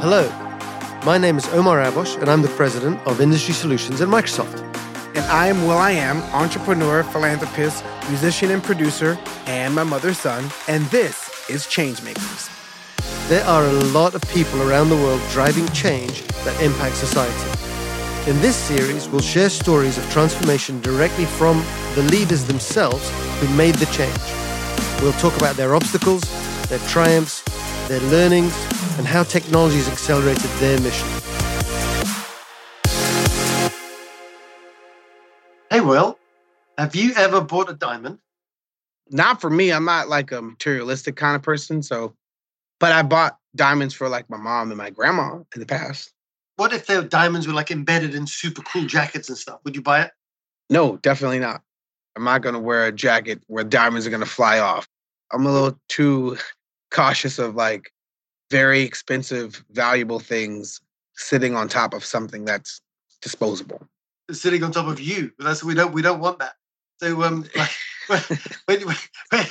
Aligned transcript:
Hello, 0.00 0.28
my 1.04 1.18
name 1.18 1.38
is 1.38 1.48
Omar 1.48 1.80
Abbosh, 1.80 2.14
and 2.18 2.28
I'm 2.30 2.40
the 2.40 2.46
president 2.50 3.04
of 3.04 3.20
Industry 3.20 3.52
Solutions 3.52 4.00
at 4.00 4.06
Microsoft. 4.06 4.60
And 5.16 5.24
I 5.26 5.48
am 5.48 5.66
will.i.am, 5.66 6.22
entrepreneur, 6.32 7.02
philanthropist, 7.02 7.84
musician, 8.08 8.52
and 8.52 8.62
producer, 8.62 9.18
and 9.46 9.74
my 9.74 9.82
mother's 9.82 10.18
son. 10.18 10.52
And 10.68 10.84
this 10.86 11.50
is 11.50 11.66
Changemakers. 11.66 12.48
There 13.28 13.44
are 13.44 13.64
a 13.64 13.72
lot 13.90 14.14
of 14.14 14.22
people 14.32 14.62
around 14.70 14.88
the 14.88 14.94
world 14.94 15.20
driving 15.32 15.66
change 15.70 16.22
that 16.44 16.62
impact 16.62 16.94
society. 16.94 18.30
In 18.30 18.40
this 18.40 18.54
series, 18.54 19.08
we'll 19.08 19.20
share 19.20 19.50
stories 19.50 19.98
of 19.98 20.08
transformation 20.12 20.80
directly 20.80 21.24
from 21.24 21.64
the 21.96 22.02
leaders 22.04 22.44
themselves 22.44 23.10
who 23.40 23.48
made 23.56 23.74
the 23.74 23.86
change. 23.86 25.02
We'll 25.02 25.18
talk 25.20 25.36
about 25.36 25.56
their 25.56 25.74
obstacles, 25.74 26.22
their 26.68 26.78
triumphs, 26.86 27.42
their 27.88 28.00
learnings, 28.12 28.54
and 28.98 29.06
how 29.06 29.22
technology 29.22 29.76
has 29.76 29.88
accelerated 29.88 30.42
their 30.58 30.78
mission. 30.80 31.06
Hey, 35.70 35.80
Will, 35.80 36.18
have 36.76 36.96
you 36.96 37.12
ever 37.16 37.40
bought 37.40 37.70
a 37.70 37.74
diamond? 37.74 38.18
Not 39.10 39.40
for 39.40 39.48
me. 39.48 39.70
I'm 39.70 39.84
not 39.84 40.08
like 40.08 40.32
a 40.32 40.42
materialistic 40.42 41.16
kind 41.16 41.36
of 41.36 41.42
person. 41.42 41.82
So, 41.82 42.14
but 42.80 42.92
I 42.92 43.02
bought 43.02 43.38
diamonds 43.54 43.94
for 43.94 44.08
like 44.08 44.28
my 44.28 44.36
mom 44.36 44.70
and 44.70 44.78
my 44.78 44.90
grandma 44.90 45.36
in 45.54 45.60
the 45.60 45.66
past. 45.66 46.12
What 46.56 46.72
if 46.72 46.86
their 46.86 47.02
diamonds 47.02 47.46
were 47.46 47.54
like 47.54 47.70
embedded 47.70 48.14
in 48.14 48.26
super 48.26 48.62
cool 48.62 48.84
jackets 48.84 49.28
and 49.28 49.38
stuff? 49.38 49.60
Would 49.64 49.76
you 49.76 49.82
buy 49.82 50.02
it? 50.02 50.10
No, 50.70 50.96
definitely 50.96 51.38
not. 51.38 51.62
I'm 52.16 52.24
not 52.24 52.42
going 52.42 52.54
to 52.54 52.60
wear 52.60 52.86
a 52.86 52.92
jacket 52.92 53.40
where 53.46 53.62
diamonds 53.62 54.06
are 54.06 54.10
going 54.10 54.20
to 54.20 54.26
fly 54.26 54.58
off. 54.58 54.88
I'm 55.32 55.46
a 55.46 55.52
little 55.52 55.78
too 55.88 56.36
cautious 56.90 57.38
of 57.38 57.54
like 57.54 57.92
very 58.50 58.82
expensive, 58.82 59.64
valuable 59.70 60.20
things 60.20 60.80
sitting 61.14 61.54
on 61.54 61.68
top 61.68 61.94
of 61.94 62.04
something 62.04 62.44
that's 62.44 62.80
disposable. 63.20 63.86
Sitting 64.30 64.62
on 64.62 64.72
top 64.72 64.86
of 64.86 65.00
you. 65.00 65.32
That's 65.38 65.64
we 65.64 65.74
don't 65.74 65.92
we 65.92 66.02
don't 66.02 66.20
want 66.20 66.38
that. 66.38 66.54
So 67.00 67.22
um 67.22 67.44
like, 68.08 68.30
when, 68.66 68.80
when, 69.30 69.46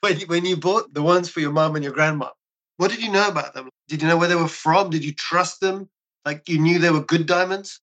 when, 0.00 0.20
when 0.20 0.44
you 0.44 0.56
bought 0.56 0.92
the 0.94 1.02
ones 1.02 1.28
for 1.28 1.40
your 1.40 1.52
mom 1.52 1.74
and 1.74 1.84
your 1.84 1.92
grandma, 1.92 2.30
what 2.76 2.90
did 2.90 3.02
you 3.02 3.10
know 3.10 3.28
about 3.28 3.54
them? 3.54 3.70
Did 3.88 4.02
you 4.02 4.08
know 4.08 4.16
where 4.16 4.28
they 4.28 4.36
were 4.36 4.48
from? 4.48 4.90
Did 4.90 5.04
you 5.04 5.12
trust 5.12 5.60
them? 5.60 5.88
Like 6.24 6.48
you 6.48 6.58
knew 6.58 6.78
they 6.78 6.90
were 6.90 7.02
good 7.02 7.26
diamonds? 7.26 7.80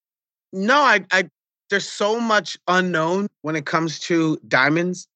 No, 0.54 0.80
I, 0.80 1.06
I 1.12 1.30
there's 1.70 1.88
so 1.88 2.20
much 2.20 2.58
unknown 2.68 3.28
when 3.42 3.56
it 3.56 3.66
comes 3.66 4.00
to 4.02 4.38
diamonds, 4.48 5.08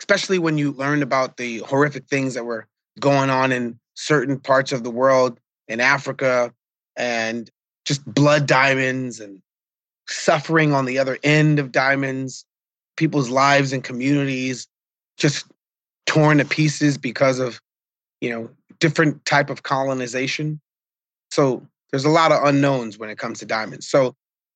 especially 0.00 0.38
when 0.38 0.56
you 0.58 0.72
learn 0.72 1.02
about 1.02 1.36
the 1.36 1.58
horrific 1.58 2.06
things 2.06 2.34
that 2.34 2.44
were 2.44 2.68
going 3.00 3.30
on 3.30 3.50
in 3.50 3.78
certain 3.94 4.38
parts 4.38 4.72
of 4.72 4.84
the 4.84 4.90
world, 4.90 5.38
in 5.68 5.80
Africa, 5.80 6.52
and 6.96 7.50
just 7.84 8.04
blood 8.04 8.46
diamonds 8.46 9.20
and 9.20 9.40
suffering 10.08 10.72
on 10.72 10.84
the 10.84 10.98
other 10.98 11.18
end 11.22 11.58
of 11.58 11.72
diamonds, 11.72 12.44
people's 12.96 13.30
lives 13.30 13.72
and 13.72 13.82
communities 13.82 14.68
just 15.16 15.46
torn 16.06 16.38
to 16.38 16.44
pieces 16.44 16.98
because 16.98 17.38
of, 17.38 17.60
you 18.20 18.30
know, 18.30 18.50
different 18.80 19.24
type 19.24 19.50
of 19.50 19.62
colonization. 19.62 20.60
So 21.30 21.66
there's 21.90 22.04
a 22.04 22.10
lot 22.10 22.32
of 22.32 22.42
unknowns 22.44 22.98
when 22.98 23.10
it 23.10 23.18
comes 23.18 23.38
to 23.38 23.46
diamonds. 23.46 23.88
So 23.88 24.14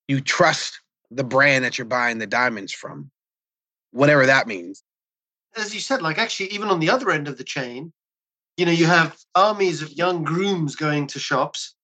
you 0.09 0.21
trust 0.21 0.81
the 1.11 1.25
brand 1.25 1.65
that 1.65 1.79
you're 1.79 1.85
buying 1.85 2.19
the 2.19 2.27
diamonds 2.27 2.73
from, 2.73 3.11
whatever 3.93 4.27
that 4.27 4.47
means. 4.47 4.83
As 5.57 5.73
you 5.73 5.81
said, 5.81 6.03
like 6.03 6.19
actually, 6.19 6.49
even 6.49 6.69
on 6.69 6.81
the 6.81 6.91
other 6.91 7.11
end 7.11 7.29
of 7.29 7.39
the 7.39 7.45
chain, 7.45 7.93
you 8.57 8.67
know, 8.67 8.73
you 8.73 8.87
have 8.87 9.17
armies 9.35 9.83
of 9.83 9.93
young 9.93 10.23
grooms 10.25 10.77
going 10.77 11.07
to 11.09 11.19
shops 11.19 11.75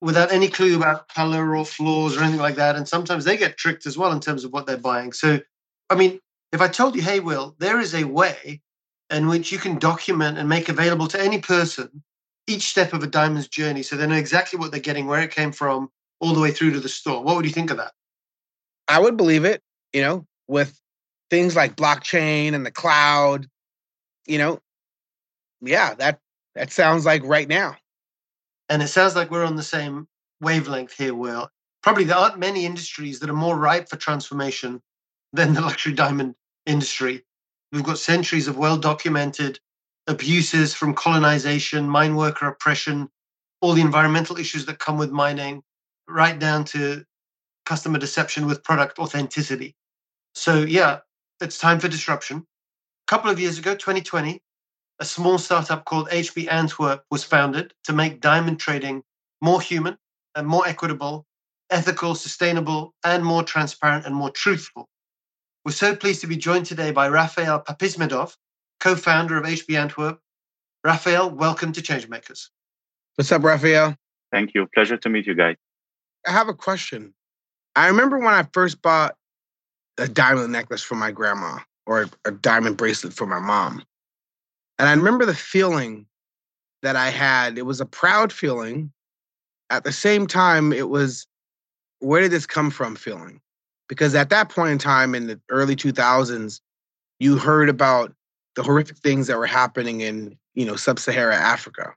without 0.00 0.32
any 0.32 0.48
clue 0.48 0.76
about 0.76 1.08
color 1.08 1.54
or 1.56 1.64
flaws 1.64 2.16
or 2.16 2.22
anything 2.22 2.40
like 2.40 2.56
that. 2.56 2.76
And 2.76 2.88
sometimes 2.88 3.24
they 3.24 3.36
get 3.36 3.56
tricked 3.56 3.86
as 3.86 3.98
well 3.98 4.12
in 4.12 4.20
terms 4.20 4.44
of 4.44 4.52
what 4.52 4.66
they're 4.66 4.76
buying. 4.76 5.12
So, 5.12 5.40
I 5.88 5.94
mean, 5.94 6.20
if 6.52 6.60
I 6.60 6.68
told 6.68 6.96
you, 6.96 7.02
hey, 7.02 7.20
Will, 7.20 7.54
there 7.58 7.80
is 7.80 7.94
a 7.94 8.04
way 8.04 8.60
in 9.10 9.26
which 9.28 9.52
you 9.52 9.58
can 9.58 9.78
document 9.78 10.38
and 10.38 10.48
make 10.48 10.68
available 10.68 11.08
to 11.08 11.20
any 11.20 11.40
person 11.40 12.02
each 12.46 12.62
step 12.62 12.92
of 12.92 13.02
a 13.02 13.06
diamond's 13.06 13.48
journey 13.48 13.82
so 13.82 13.96
they 13.96 14.06
know 14.06 14.16
exactly 14.16 14.58
what 14.58 14.70
they're 14.72 14.80
getting, 14.80 15.06
where 15.06 15.20
it 15.20 15.30
came 15.30 15.52
from, 15.52 15.90
all 16.20 16.34
the 16.34 16.40
way 16.40 16.50
through 16.50 16.72
to 16.72 16.80
the 16.80 16.88
store. 16.88 17.22
What 17.22 17.36
would 17.36 17.44
you 17.44 17.52
think 17.52 17.70
of 17.70 17.76
that? 17.76 17.92
I 18.88 18.98
would 18.98 19.16
believe 19.16 19.44
it, 19.44 19.62
you 19.92 20.02
know, 20.02 20.26
with 20.48 20.78
things 21.30 21.54
like 21.54 21.76
blockchain 21.76 22.54
and 22.54 22.66
the 22.66 22.72
cloud, 22.72 23.46
you 24.26 24.38
know, 24.38 24.58
yeah, 25.62 25.94
that 25.94 26.20
that 26.54 26.72
sounds 26.72 27.06
like 27.06 27.22
right 27.24 27.48
now. 27.48 27.76
And 28.68 28.82
it 28.82 28.88
sounds 28.88 29.16
like 29.16 29.30
we're 29.30 29.44
on 29.44 29.56
the 29.56 29.62
same 29.62 30.08
wavelength 30.40 30.92
here, 30.96 31.14
Will. 31.14 31.48
Probably 31.82 32.04
there 32.04 32.16
aren't 32.16 32.38
many 32.38 32.66
industries 32.66 33.20
that 33.20 33.30
are 33.30 33.34
more 33.34 33.56
ripe 33.56 33.88
for 33.88 33.96
transformation 33.96 34.80
than 35.32 35.54
the 35.54 35.60
luxury 35.60 35.92
diamond 35.92 36.34
industry. 36.66 37.24
We've 37.72 37.84
got 37.84 37.98
centuries 37.98 38.48
of 38.48 38.58
well 38.58 38.76
documented 38.76 39.58
abuses 40.06 40.74
from 40.74 40.94
colonization, 40.94 41.88
mine 41.88 42.16
worker 42.16 42.48
oppression, 42.48 43.08
all 43.60 43.72
the 43.72 43.80
environmental 43.80 44.38
issues 44.38 44.66
that 44.66 44.78
come 44.78 44.98
with 44.98 45.10
mining, 45.10 45.62
right 46.08 46.38
down 46.38 46.64
to 46.64 47.04
customer 47.66 47.98
deception 47.98 48.46
with 48.46 48.64
product 48.64 48.98
authenticity. 48.98 49.76
So, 50.34 50.62
yeah, 50.62 51.00
it's 51.40 51.58
time 51.58 51.80
for 51.80 51.88
disruption. 51.88 52.38
A 52.38 53.10
couple 53.10 53.30
of 53.30 53.40
years 53.40 53.58
ago, 53.58 53.74
2020, 53.74 54.40
a 55.00 55.04
small 55.04 55.38
startup 55.38 55.86
called 55.86 56.10
HB 56.10 56.52
Antwerp 56.52 57.02
was 57.10 57.24
founded 57.24 57.72
to 57.84 57.94
make 57.94 58.20
diamond 58.20 58.60
trading 58.60 59.02
more 59.40 59.60
human 59.60 59.96
and 60.34 60.46
more 60.46 60.68
equitable, 60.68 61.26
ethical, 61.70 62.14
sustainable, 62.14 62.94
and 63.02 63.24
more 63.24 63.42
transparent 63.42 64.04
and 64.04 64.14
more 64.14 64.30
truthful. 64.30 64.88
We're 65.64 65.72
so 65.72 65.96
pleased 65.96 66.20
to 66.20 66.26
be 66.26 66.36
joined 66.36 66.66
today 66.66 66.90
by 66.90 67.08
Rafael 67.08 67.62
Papismedov, 67.62 68.36
co-founder 68.78 69.38
of 69.38 69.44
HB 69.44 69.78
Antwerp. 69.78 70.20
Rafael, 70.84 71.30
welcome 71.30 71.72
to 71.72 71.80
Changemakers. 71.80 72.48
What's 73.16 73.32
up, 73.32 73.42
Rafael? 73.42 73.96
Thank 74.30 74.54
you. 74.54 74.68
Pleasure 74.74 74.98
to 74.98 75.08
meet 75.08 75.26
you 75.26 75.34
guys. 75.34 75.56
I 76.26 76.32
have 76.32 76.48
a 76.48 76.54
question. 76.54 77.14
I 77.74 77.88
remember 77.88 78.18
when 78.18 78.34
I 78.34 78.46
first 78.52 78.82
bought 78.82 79.16
a 79.96 80.08
diamond 80.08 80.52
necklace 80.52 80.82
for 80.82 80.94
my 80.94 81.10
grandma 81.10 81.58
or 81.86 82.08
a 82.26 82.30
diamond 82.30 82.76
bracelet 82.76 83.14
for 83.14 83.26
my 83.26 83.38
mom. 83.38 83.82
And 84.80 84.88
I 84.88 84.94
remember 84.94 85.26
the 85.26 85.34
feeling 85.34 86.06
that 86.80 86.96
I 86.96 87.10
had. 87.10 87.58
It 87.58 87.66
was 87.66 87.82
a 87.82 87.86
proud 87.86 88.32
feeling. 88.32 88.90
At 89.68 89.84
the 89.84 89.92
same 89.92 90.26
time, 90.26 90.72
it 90.72 90.88
was, 90.88 91.26
where 91.98 92.22
did 92.22 92.30
this 92.30 92.46
come 92.46 92.70
from 92.70 92.96
feeling? 92.96 93.42
Because 93.90 94.14
at 94.14 94.30
that 94.30 94.48
point 94.48 94.72
in 94.72 94.78
time 94.78 95.14
in 95.14 95.26
the 95.26 95.38
early 95.50 95.76
2000s, 95.76 96.62
you 97.18 97.36
heard 97.36 97.68
about 97.68 98.14
the 98.56 98.62
horrific 98.62 98.96
things 98.96 99.26
that 99.26 99.36
were 99.36 99.46
happening 99.46 100.00
in, 100.00 100.34
you 100.54 100.64
know, 100.64 100.76
sub-Saharan 100.76 101.38
Africa. 101.38 101.92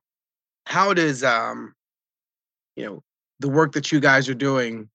How 0.66 0.94
does 0.94 1.24
um, 1.24 1.74
you 2.76 2.84
know, 2.84 3.02
the 3.40 3.48
work 3.48 3.72
that 3.72 3.94
you 3.94 4.02
guys 4.02 4.28
are 4.28 4.34
doing 4.34 4.90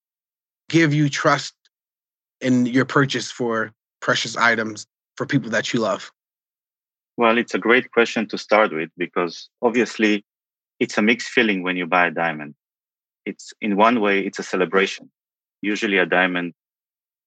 give 0.69 0.93
you 0.93 1.09
trust 1.09 1.55
in 2.43 2.67
your 2.67 2.85
purchase 2.85 3.31
for 3.31 3.73
precious 4.01 4.37
items 4.37 4.87
for 5.17 5.25
people 5.25 5.49
that 5.53 5.73
you 5.73 5.81
love? 5.81 6.13
Well, 7.19 7.37
it's 7.39 7.55
a 7.55 7.59
great 7.59 7.91
question 7.91 8.27
to 8.29 8.39
start 8.39 8.73
with 8.73 8.91
because 8.97 9.51
obviously 9.63 10.25
it's 10.81 10.99
a 10.99 11.03
mixed 11.03 11.31
feeling 11.31 11.63
when 11.65 11.77
you 11.77 11.87
buy 11.87 12.09
a 12.09 12.13
diamond. 12.13 12.55
It's 13.27 13.53
in 13.61 13.77
one 13.77 14.01
way, 14.01 14.21
it's 14.21 14.39
a 14.41 14.45
celebration. 14.45 15.11
Usually 15.63 15.99
a 15.99 16.07
diamond 16.07 16.55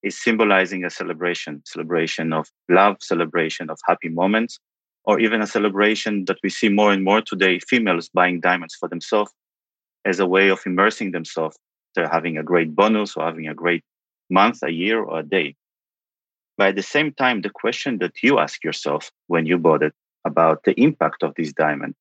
is 0.04 0.22
symbolizing 0.22 0.86
a 0.86 0.92
celebration, 0.92 1.64
celebration 1.66 2.34
of 2.34 2.48
love, 2.70 2.98
celebration 3.02 3.70
of 3.70 3.80
happy 3.88 4.10
moments, 4.10 4.60
or 5.06 5.20
even 5.20 5.42
a 5.42 5.48
celebration 5.48 6.26
that 6.26 6.38
we 6.44 6.50
see 6.50 6.70
more 6.70 6.92
and 6.94 7.04
more 7.04 7.22
today, 7.22 7.60
females 7.60 8.10
buying 8.10 8.42
diamonds 8.42 8.76
for 8.80 8.90
themselves 8.90 9.34
as 10.06 10.20
a 10.20 10.28
way 10.28 10.50
of 10.50 10.62
immersing 10.66 11.12
themselves. 11.12 11.58
They're 11.96 12.10
having 12.10 12.38
a 12.38 12.44
great 12.44 12.76
bonus 12.76 13.18
or 13.18 13.26
having 13.26 13.48
a 13.50 13.56
great 13.56 13.84
month, 14.30 14.60
a 14.64 14.72
year, 14.72 15.04
or 15.04 15.20
a 15.20 15.24
day. 15.24 15.56
At 16.60 16.76
the 16.76 16.84
same 16.84 17.12
time, 17.14 17.42
the 17.42 17.50
question 17.50 17.98
that 18.00 18.22
you 18.22 18.40
ask 18.40 18.64
yourself 18.64 19.12
when 19.28 19.46
you 19.46 19.58
bought 19.58 19.84
it 19.84 19.94
about 20.26 20.64
the 20.64 20.80
impact 20.80 21.24
of 21.24 21.34
this 21.36 21.52
diamond 21.54 21.96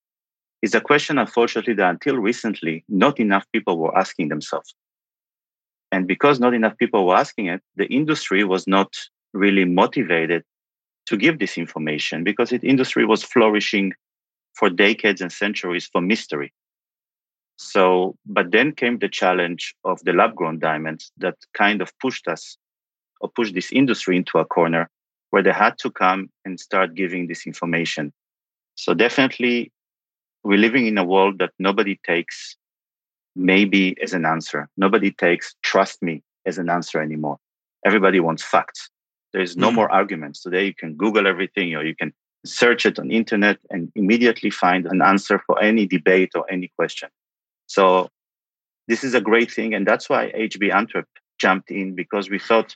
is 0.63 0.75
a 0.75 0.81
question, 0.81 1.19
unfortunately, 1.19 1.75
that 1.75 1.91
until 1.91 2.17
recently, 2.17 2.85
not 2.89 3.19
enough 3.19 3.47
people 3.53 3.79
were 3.79 3.97
asking 3.97 4.29
themselves. 4.29 4.75
And 5.93 6.07
because 6.07 6.39
not 6.39 6.55
enough 6.55 6.77
people 6.77 7.07
were 7.07 7.17
asking 7.17 7.47
it, 7.47 7.63
the 7.77 7.87
industry 7.87 8.45
was 8.45 8.67
not 8.67 8.95
really 9.33 9.65
motivated 9.65 10.45
to 11.07 11.17
give 11.17 11.39
this 11.39 11.57
information 11.57 12.23
because 12.23 12.51
the 12.51 12.59
industry 12.59 13.05
was 13.05 13.23
flourishing 13.23 13.93
for 14.55 14.69
decades 14.69 15.21
and 15.21 15.33
centuries 15.33 15.89
for 15.91 16.01
mystery. 16.01 16.53
So, 17.57 18.17
but 18.27 18.53
then 18.53 18.73
came 18.73 18.99
the 18.99 19.09
challenge 19.09 19.75
of 19.85 20.03
the 20.05 20.13
lab 20.13 20.35
grown 20.35 20.59
diamonds 20.59 21.13
that 21.19 21.37
kind 21.55 21.83
of 21.83 21.93
pushed 21.99 22.29
us 22.29 22.57
or 23.21 23.29
push 23.29 23.53
this 23.53 23.73
industry 23.73 24.17
into 24.17 24.39
a 24.39 24.45
corner 24.45 24.89
where 25.31 25.43
they 25.43 25.53
had 25.53 25.79
to 25.79 25.91
come 25.91 26.31
and 26.45 26.59
start 26.59 26.95
giving 26.95 27.29
this 27.29 27.47
information. 27.47 28.13
So, 28.75 28.95
definitely, 28.95 29.73
we're 30.43 30.59
living 30.59 30.87
in 30.87 30.99
a 30.99 31.05
world 31.05 31.39
that 31.39 31.53
nobody 31.59 32.01
takes 32.07 32.57
maybe 33.37 33.97
as 34.03 34.13
an 34.13 34.25
answer. 34.25 34.69
Nobody 34.77 35.13
takes 35.13 35.55
trust 35.63 36.03
me 36.03 36.23
as 36.47 36.59
an 36.59 36.69
answer 36.69 37.01
anymore. 37.01 37.39
Everybody 37.85 38.21
wants 38.21 38.43
facts. 38.43 38.91
There's 39.33 39.57
no 39.57 39.71
mm 39.71 39.75
more 39.75 39.91
arguments. 39.93 40.43
Today 40.43 40.67
you 40.67 40.75
can 40.75 40.95
Google 40.97 41.27
everything 41.27 41.75
or 41.75 41.85
you 41.85 41.95
can 41.95 42.13
search 42.45 42.85
it 42.87 42.99
on 42.99 43.11
internet 43.11 43.59
and 43.71 43.93
immediately 43.95 44.51
find 44.51 44.87
an 44.87 45.03
answer 45.03 45.39
for 45.47 45.63
any 45.63 45.87
debate 45.87 46.33
or 46.35 46.45
any 46.51 46.69
question. 46.77 47.09
So 47.67 48.09
this 48.89 49.05
is 49.05 49.15
a 49.15 49.21
great 49.21 49.51
thing. 49.51 49.75
And 49.75 49.87
that's 49.87 50.09
why 50.09 50.33
HB 50.33 50.75
Antwerp 50.75 51.07
jumped 51.39 51.71
in 51.71 51.95
because 51.95 52.29
we 52.29 52.39
thought 52.39 52.75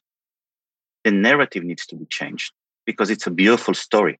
the 1.05 1.11
narrative 1.11 1.63
needs 1.63 1.87
to 1.87 1.97
be 1.97 2.07
changed 2.07 2.53
because 2.87 3.11
it's 3.11 3.27
a 3.27 3.31
beautiful 3.31 3.75
story. 3.75 4.19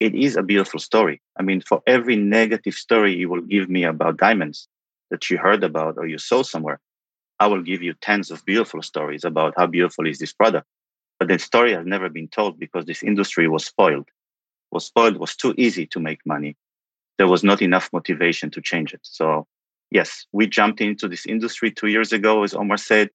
It 0.00 0.14
is 0.14 0.36
a 0.36 0.42
beautiful 0.42 0.80
story. 0.80 1.20
I 1.38 1.42
mean, 1.42 1.60
for 1.60 1.82
every 1.86 2.16
negative 2.16 2.74
story 2.74 3.14
you 3.14 3.28
will 3.28 3.40
give 3.40 3.68
me 3.68 3.84
about 3.84 4.16
diamonds 4.16 4.68
that 5.10 5.28
you 5.30 5.38
heard 5.38 5.62
about 5.64 5.96
or 5.98 6.06
you 6.06 6.18
saw 6.18 6.42
somewhere, 6.42 6.80
I 7.40 7.46
will 7.46 7.62
give 7.62 7.82
you 7.82 7.94
tens 7.94 8.30
of 8.30 8.44
beautiful 8.44 8.82
stories 8.82 9.24
about 9.24 9.54
how 9.56 9.66
beautiful 9.66 10.06
is 10.06 10.18
this 10.18 10.32
product. 10.32 10.66
But 11.18 11.28
the 11.28 11.38
story 11.38 11.72
has 11.72 11.86
never 11.86 12.08
been 12.08 12.28
told 12.28 12.58
because 12.58 12.84
this 12.86 13.02
industry 13.02 13.48
was 13.48 13.64
spoiled. 13.64 14.08
Was 14.72 14.86
spoiled, 14.86 15.16
was 15.16 15.36
too 15.36 15.54
easy 15.56 15.86
to 15.88 16.00
make 16.00 16.20
money. 16.26 16.56
There 17.18 17.28
was 17.28 17.44
not 17.44 17.62
enough 17.62 17.90
motivation 17.92 18.50
to 18.52 18.60
change 18.60 18.92
it. 18.92 19.00
So 19.02 19.46
yes, 19.90 20.26
we 20.32 20.46
jumped 20.46 20.80
into 20.80 21.08
this 21.08 21.26
industry 21.26 21.70
two 21.70 21.86
years 21.88 22.12
ago, 22.12 22.42
as 22.42 22.54
Omar 22.54 22.76
said, 22.76 23.10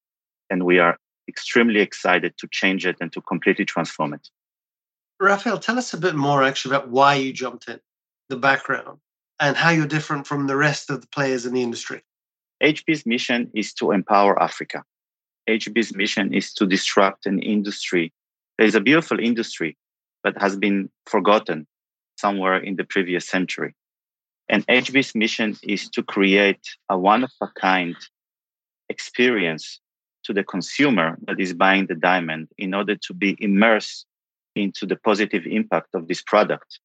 and 0.50 0.66
we 0.66 0.80
are 0.80 0.98
extremely 1.30 1.80
excited 1.80 2.34
to 2.40 2.48
change 2.52 2.86
it 2.86 2.98
and 3.00 3.14
to 3.14 3.22
completely 3.22 3.64
transform 3.64 4.14
it. 4.14 4.28
Rafael, 5.20 5.60
tell 5.60 5.78
us 5.78 5.94
a 5.94 5.98
bit 5.98 6.16
more 6.16 6.44
actually 6.44 6.76
about 6.76 6.90
why 6.90 7.16
you 7.16 7.32
jumped 7.32 7.70
in, 7.70 7.80
the 8.30 8.38
background, 8.38 9.00
and 9.40 9.56
how 9.56 9.70
you're 9.70 9.86
different 9.86 10.28
from 10.28 10.48
the 10.48 10.56
rest 10.56 10.90
of 10.90 11.02
the 11.02 11.08
players 11.08 11.46
in 11.46 11.54
the 11.54 11.62
industry. 11.62 12.02
HB's 12.64 13.06
mission 13.06 13.50
is 13.54 13.74
to 13.76 13.92
empower 13.92 14.42
Africa. 14.42 14.84
HB's 15.50 15.96
mission 15.96 16.34
is 16.34 16.54
to 16.54 16.66
disrupt 16.66 17.26
an 17.26 17.40
industry. 17.42 18.14
There 18.58 18.68
is 18.68 18.76
a 18.76 18.82
beautiful 18.82 19.20
industry, 19.20 19.78
but 20.24 20.42
has 20.42 20.56
been 20.56 20.90
forgotten 21.06 21.68
somewhere 22.18 22.58
in 22.58 22.76
the 22.76 22.84
previous 22.84 23.28
century. 23.28 23.76
And 24.50 24.66
HB's 24.68 25.16
mission 25.16 25.56
is 25.64 25.90
to 25.92 26.04
create 26.04 26.66
a 26.90 26.98
one 26.98 27.24
of 27.24 27.32
a 27.42 27.48
kind 27.60 27.96
experience 28.90 29.80
to 30.30 30.34
the 30.34 30.44
consumer 30.44 31.18
that 31.26 31.40
is 31.40 31.56
buying 31.56 31.88
the 31.88 31.96
diamond 31.96 32.50
in 32.60 32.76
order 32.76 32.96
to 32.96 33.16
be 33.16 33.36
immersed 33.40 34.06
into 34.56 34.86
the 34.86 34.96
positive 34.96 35.44
impact 35.48 35.88
of 35.96 36.08
this 36.08 36.22
product 36.22 36.80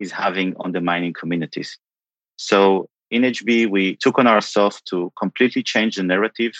is 0.00 0.10
having 0.10 0.56
on 0.58 0.72
the 0.72 0.80
mining 0.80 1.12
communities. 1.12 1.78
So 2.34 2.88
in 3.12 3.22
HB, 3.22 3.70
we 3.70 3.94
took 4.00 4.18
on 4.18 4.26
ourselves 4.26 4.82
to 4.90 5.12
completely 5.16 5.62
change 5.62 5.94
the 5.94 6.02
narrative, 6.02 6.54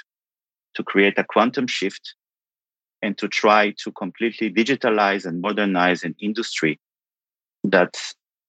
to 0.75 0.85
create 0.85 1.19
a 1.19 1.25
quantum 1.25 1.67
shift, 1.67 2.15
and 3.03 3.19
to 3.19 3.27
try 3.27 3.75
to 3.83 3.91
completely 3.91 4.49
digitalize 4.49 5.27
and 5.27 5.41
modernize 5.41 6.05
an 6.05 6.15
industry 6.21 6.79
that 7.65 7.97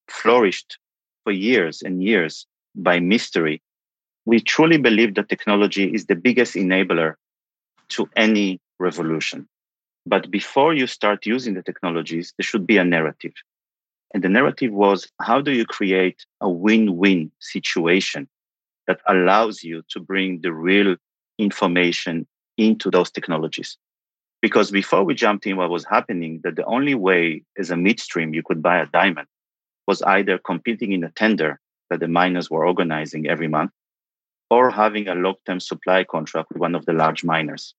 flourished 0.09 0.77
for 1.23 1.31
years 1.31 1.81
and 1.81 2.03
years 2.03 2.45
by 2.75 2.99
mystery. 2.99 3.63
We 4.25 4.41
truly 4.41 4.77
believe 4.77 5.15
that 5.15 5.27
technology 5.27 5.91
is 5.91 6.05
the 6.05 6.15
biggest 6.15 6.53
enabler 6.53 7.15
to 7.89 8.09
any 8.15 8.59
revolution. 8.79 9.47
But 10.05 10.29
before 10.29 10.73
you 10.73 10.87
start 10.87 11.25
using 11.25 11.53
the 11.53 11.63
technologies, 11.63 12.33
there 12.37 12.43
should 12.43 12.67
be 12.67 12.77
a 12.77 12.83
narrative. 12.83 13.33
And 14.13 14.23
the 14.23 14.29
narrative 14.29 14.71
was 14.71 15.07
how 15.21 15.41
do 15.41 15.51
you 15.51 15.65
create 15.65 16.25
a 16.41 16.49
win 16.49 16.97
win 16.97 17.31
situation 17.39 18.27
that 18.87 18.99
allows 19.07 19.63
you 19.63 19.83
to 19.89 19.99
bring 19.99 20.41
the 20.41 20.53
real 20.53 20.95
information 21.39 22.27
into 22.57 22.91
those 22.91 23.09
technologies? 23.09 23.77
Because 24.41 24.71
before 24.71 25.03
we 25.05 25.15
jumped 25.15 25.47
in, 25.47 25.55
what 25.55 25.69
was 25.69 25.85
happening 25.85 26.41
that 26.43 26.57
the 26.57 26.65
only 26.65 26.95
way 26.95 27.43
as 27.57 27.71
a 27.71 27.77
midstream 27.77 28.33
you 28.33 28.43
could 28.43 28.61
buy 28.61 28.77
a 28.79 28.85
diamond 28.87 29.27
was 29.87 30.01
either 30.01 30.37
competing 30.37 30.91
in 30.91 31.03
a 31.03 31.11
tender 31.11 31.59
that 31.89 32.01
the 32.01 32.07
miners 32.07 32.51
were 32.51 32.67
organizing 32.67 33.27
every 33.27 33.47
month 33.47 33.71
or 34.53 34.69
having 34.69 35.07
a 35.07 35.15
long 35.15 35.35
term 35.45 35.59
supply 35.59 36.03
contract 36.03 36.49
with 36.49 36.59
one 36.59 36.75
of 36.75 36.85
the 36.85 36.93
large 36.93 37.23
miners. 37.23 37.73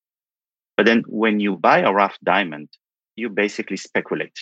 But 0.77 0.87
then 0.87 1.05
when 1.07 1.39
you 1.39 1.57
buy 1.57 1.79
a 1.81 1.93
rough 1.93 2.19
diamond, 2.25 2.69
you 3.15 3.29
basically 3.29 3.77
speculate. 3.77 4.39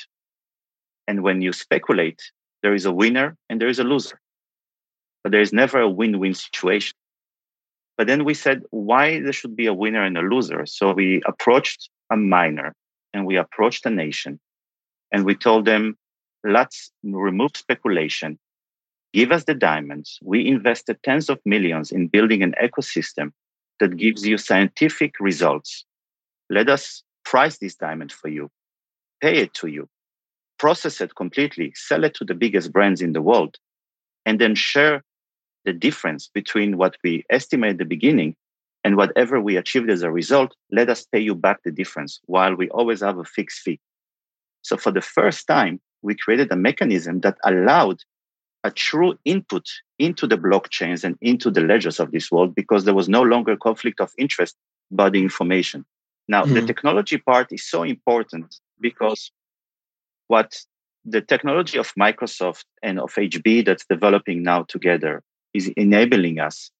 And 1.07 1.23
when 1.23 1.43
you 1.43 1.53
speculate, 1.53 2.23
there 2.63 2.75
is 2.75 2.87
a 2.87 2.93
winner 3.03 3.37
and 3.49 3.61
there 3.61 3.69
is 3.69 3.79
a 3.79 3.85
loser. 3.85 4.19
But 5.23 5.33
there 5.33 5.43
is 5.43 5.53
never 5.53 5.79
a 5.81 5.91
win 5.91 6.19
win 6.19 6.35
situation. 6.35 6.97
But 7.99 8.07
then 8.07 8.25
we 8.25 8.35
said, 8.35 8.63
why 8.71 9.21
there 9.21 9.39
should 9.39 9.55
be 9.55 9.67
a 9.67 9.75
winner 9.75 10.03
and 10.03 10.17
a 10.17 10.23
loser? 10.23 10.65
So 10.65 10.93
we 10.93 11.21
approached 11.27 11.91
a 12.11 12.17
miner 12.17 12.75
and 13.13 13.27
we 13.27 13.37
approached 13.37 13.85
a 13.85 13.91
nation 13.91 14.41
and 15.13 15.27
we 15.27 15.35
told 15.35 15.67
them, 15.67 15.99
let's 16.45 16.91
remove 17.03 17.53
speculation. 17.55 18.39
Give 19.13 19.33
us 19.33 19.45
the 19.45 19.55
diamonds. 19.55 20.19
We 20.23 20.47
invested 20.47 21.03
tens 21.03 21.29
of 21.29 21.39
millions 21.45 21.93
in 21.93 22.09
building 22.09 22.43
an 22.43 22.55
ecosystem 22.63 23.33
that 23.81 23.97
gives 23.97 24.27
you 24.27 24.39
scientific 24.39 25.15
results 25.21 25.85
let 26.53 26.69
us 26.69 27.03
price 27.25 27.57
this 27.59 27.75
diamond 27.75 28.13
for 28.13 28.29
you, 28.29 28.51
pay 29.23 29.39
it 29.39 29.55
to 29.55 29.69
you, 29.69 29.89
process 30.59 31.01
it 31.01 31.15
completely, 31.15 31.73
sell 31.75 32.05
it 32.05 32.13
to 32.17 32.27
the 32.27 32.35
biggest 32.35 32.71
brands 32.71 33.01
in 33.01 33.15
the 33.15 33.23
world, 33.23 33.57
and 34.27 34.39
then 34.39 34.55
share 34.55 35.03
the 35.65 35.73
difference 35.73 36.29
between 36.29 36.77
what 36.77 36.97
we 37.03 37.25
estimate 37.31 37.71
at 37.73 37.79
the 37.79 37.87
beginning 37.87 38.37
and 38.85 38.99
whatever 38.99 39.41
we 39.41 39.57
achieved 39.57 39.89
as 39.89 40.03
a 40.03 40.11
result. 40.11 40.55
Let 40.71 40.91
us 40.91 41.07
pay 41.07 41.21
you 41.21 41.35
back 41.35 41.63
the 41.65 41.71
difference 41.71 42.21
while 42.27 42.55
we 42.55 42.69
always 42.69 43.01
have 43.01 43.17
a 43.17 43.25
fixed 43.25 43.61
fee. 43.61 43.81
So 44.61 44.77
for 44.77 44.93
the 44.93 45.01
first 45.01 45.47
time, 45.47 45.81
we 46.03 46.17
created 46.17 46.53
a 46.53 46.57
mechanism 46.57 47.21
that 47.21 47.39
allowed 47.45 48.01
a 48.65 48.71
true 48.71 49.19
input 49.25 49.67
into 49.99 50.27
the 50.27 50.37
blockchains 50.37 51.05
and 51.05 51.17
into 51.21 51.51
the 51.51 51.61
ledgers 51.61 51.99
of 51.99 52.13
this 52.13 52.31
world 52.31 52.55
because 52.55 52.85
there 52.85 52.95
was 52.95 53.09
no 53.09 53.23
longer 53.23 53.57
conflict 53.57 54.01
of 54.01 54.13
interest 54.19 54.57
about 54.93 55.13
the 55.13 55.23
information. 55.23 55.85
Now, 56.29 56.45
mm-hmm. 56.45 56.55
the 56.55 56.67
technology 56.67 57.19
part 57.19 57.53
is 57.53 57.69
so 57.69 57.83
important 57.83 58.57
because 58.81 59.33
what 60.29 60.57
the 61.05 61.21
technology 61.21 61.79
of 61.79 61.93
Microsoft 61.99 62.65
and 62.83 63.01
of 63.01 63.13
HB 63.15 63.67
that's 63.67 63.85
developing 63.85 64.43
now 64.43 64.63
together 64.63 65.23
is 65.53 65.69
enabling 65.77 66.39
us 66.39 66.71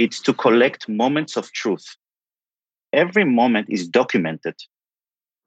it's 0.00 0.18
to 0.20 0.32
collect 0.32 0.88
moments 0.88 1.36
of 1.36 1.52
truth. 1.52 1.84
Every 2.90 3.24
moment 3.24 3.66
is 3.68 3.86
documented 3.86 4.54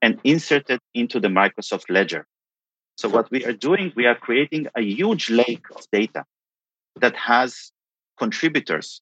and 0.00 0.20
inserted 0.22 0.78
into 0.94 1.18
the 1.18 1.26
Microsoft 1.26 1.86
ledger. 1.88 2.24
So 2.96 3.08
what 3.08 3.30
we 3.30 3.44
are 3.44 3.52
doing, 3.52 3.92
we 3.96 4.06
are 4.06 4.14
creating 4.14 4.68
a 4.76 4.82
huge 4.82 5.30
lake 5.30 5.64
of 5.74 5.84
data 5.92 6.24
that 7.00 7.16
has 7.16 7.72
contributors 8.18 9.00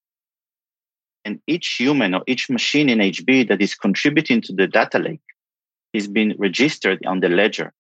and 1.25 1.41
each 1.47 1.77
human 1.79 2.15
or 2.15 2.23
each 2.27 2.49
machine 2.51 2.89
in 2.89 2.99
HB 2.99 3.49
that 3.49 3.61
is 3.61 3.75
contributing 3.75 4.41
to 4.43 4.53
the 4.53 4.67
data 4.67 4.99
lake 4.99 5.21
is 5.93 6.09
being 6.09 6.35
registered 6.39 7.05
on 7.07 7.21
the 7.21 7.29
ledger. 7.29 7.73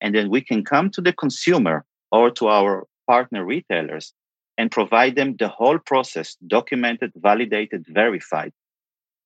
And 0.00 0.14
then 0.14 0.30
we 0.30 0.40
can 0.40 0.64
come 0.64 0.90
to 0.90 1.00
the 1.00 1.12
consumer 1.12 1.84
or 2.10 2.30
to 2.30 2.48
our 2.48 2.86
partner 3.06 3.44
retailers 3.44 4.14
and 4.56 4.70
provide 4.70 5.16
them 5.16 5.36
the 5.36 5.48
whole 5.48 5.78
process 5.78 6.36
documented, 6.46 7.12
validated, 7.16 7.84
verified. 7.88 8.52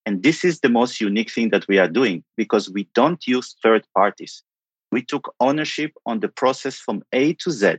And 0.06 0.22
this 0.22 0.44
is 0.44 0.60
the 0.60 0.68
most 0.68 1.00
unique 1.00 1.30
thing 1.30 1.50
that 1.50 1.66
we 1.68 1.78
are 1.78 1.88
doing 1.88 2.24
because 2.36 2.70
we 2.70 2.88
don't 2.94 3.26
use 3.26 3.56
third 3.62 3.84
parties. 3.96 4.42
We 4.94 5.02
took 5.02 5.34
ownership 5.40 5.90
on 6.06 6.20
the 6.20 6.28
process 6.28 6.76
from 6.76 7.02
A 7.12 7.32
to 7.42 7.50
Z 7.50 7.78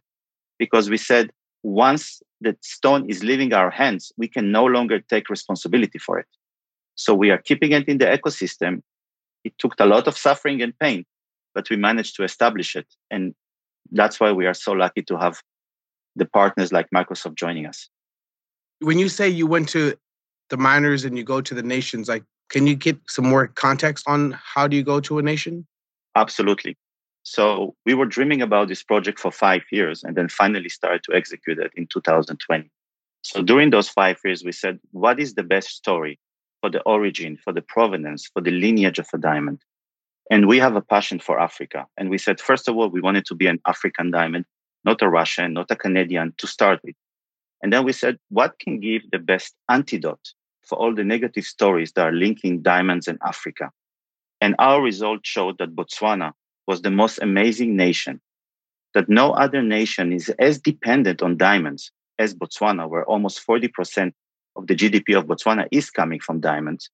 because 0.59 0.89
we 0.89 0.97
said 0.97 1.31
once 1.63 2.21
the 2.41 2.57
stone 2.59 3.09
is 3.09 3.23
leaving 3.23 3.53
our 3.53 3.71
hands, 3.71 4.11
we 4.17 4.27
can 4.27 4.51
no 4.51 4.65
longer 4.65 4.99
take 4.99 5.29
responsibility 5.29 5.97
for 5.97 6.19
it. 6.19 6.27
So 6.95 7.15
we 7.15 7.31
are 7.31 7.37
keeping 7.37 7.71
it 7.71 7.87
in 7.87 7.99
the 7.99 8.07
ecosystem. 8.17 8.81
It 9.45 9.53
took 9.59 9.75
a 9.79 9.85
lot 9.85 10.07
of 10.09 10.17
suffering 10.17 10.61
and 10.61 10.77
pain, 10.77 11.05
but 11.53 11.69
we 11.69 11.77
managed 11.77 12.17
to 12.17 12.23
establish 12.25 12.75
it. 12.75 12.87
And 13.09 13.33
that's 13.93 14.19
why 14.19 14.33
we 14.33 14.45
are 14.45 14.53
so 14.53 14.73
lucky 14.73 15.03
to 15.03 15.17
have 15.17 15.41
the 16.17 16.25
partners 16.25 16.73
like 16.73 16.87
Microsoft 16.93 17.35
joining 17.35 17.65
us. 17.65 17.89
When 18.79 18.99
you 18.99 19.07
say 19.07 19.29
you 19.29 19.47
went 19.47 19.69
to 19.69 19.95
the 20.49 20.57
miners 20.57 21.05
and 21.05 21.17
you 21.17 21.23
go 21.23 21.39
to 21.39 21.55
the 21.55 21.63
nations, 21.63 22.09
like, 22.09 22.25
can 22.49 22.67
you 22.67 22.75
get 22.75 22.97
some 23.07 23.25
more 23.25 23.47
context 23.47 24.03
on 24.05 24.37
how 24.53 24.67
do 24.67 24.75
you 24.75 24.83
go 24.83 24.99
to 24.99 25.17
a 25.17 25.21
nation? 25.21 25.65
Absolutely. 26.17 26.75
So 27.25 27.75
we 27.87 27.95
were 27.95 28.05
dreaming 28.05 28.43
about 28.43 28.67
this 28.67 28.83
project 28.83 29.19
for 29.19 29.31
five 29.31 29.63
years 29.71 30.03
and 30.03 30.15
then 30.15 30.29
finally 30.29 30.69
started 30.69 31.01
to 31.05 31.15
execute 31.15 31.57
it 31.57 31.71
in 31.75 31.87
2020. 31.87 32.69
So 33.23 33.41
during 33.41 33.71
those 33.71 33.89
five 33.89 34.19
years, 34.23 34.43
we 34.43 34.51
said, 34.51 34.79
what 34.91 35.19
is 35.19 35.33
the 35.33 35.41
best 35.41 35.69
story 35.69 36.19
for 36.61 36.69
the 36.69 36.83
origin, 36.83 37.35
for 37.43 37.51
the 37.51 37.63
provenance, 37.63 38.29
for 38.31 38.41
the 38.41 38.51
lineage 38.51 38.99
of 38.99 39.07
a 39.11 39.17
diamond? 39.17 39.59
And 40.29 40.47
we 40.47 40.59
have 40.59 40.75
a 40.75 40.81
passion 40.81 41.19
for 41.19 41.39
Africa. 41.39 41.87
And 41.97 42.11
we 42.11 42.19
said, 42.19 42.39
first 42.39 42.67
of 42.67 42.77
all, 42.77 42.89
we 42.89 43.01
wanted 43.01 43.25
to 43.25 43.35
be 43.35 43.47
an 43.47 43.59
African 43.65 44.11
diamond, 44.11 44.45
not 44.83 45.01
a 45.01 45.09
Russian, 45.09 45.53
not 45.53 45.71
a 45.71 45.75
Canadian 45.75 46.35
to 46.37 46.45
start 46.45 46.79
with. 46.83 46.95
And 47.63 47.73
then 47.73 47.85
we 47.85 47.91
said, 47.91 48.19
what 48.29 48.59
can 48.59 48.79
give 48.79 49.01
the 49.11 49.17
best 49.17 49.55
antidote 49.67 50.33
for 50.61 50.77
all 50.77 50.93
the 50.93 51.03
negative 51.03 51.45
stories 51.45 51.91
that 51.93 52.05
are 52.05 52.11
linking 52.11 52.61
diamonds 52.61 53.07
and 53.07 53.17
Africa? 53.25 53.71
And 54.41 54.53
our 54.59 54.79
results 54.79 55.27
showed 55.27 55.57
that 55.57 55.75
Botswana 55.75 56.33
was 56.67 56.81
the 56.81 56.91
most 56.91 57.19
amazing 57.21 57.75
nation, 57.75 58.21
that 58.93 59.09
no 59.09 59.31
other 59.31 59.61
nation 59.61 60.13
is 60.13 60.29
as 60.39 60.59
dependent 60.59 61.21
on 61.21 61.37
diamonds 61.37 61.91
as 62.17 62.33
Botswana, 62.33 62.89
where 62.89 63.05
almost 63.05 63.45
40% 63.45 64.13
of 64.55 64.67
the 64.67 64.75
GDP 64.75 65.17
of 65.17 65.25
Botswana 65.25 65.67
is 65.71 65.89
coming 65.89 66.19
from 66.19 66.39
diamonds. 66.39 66.89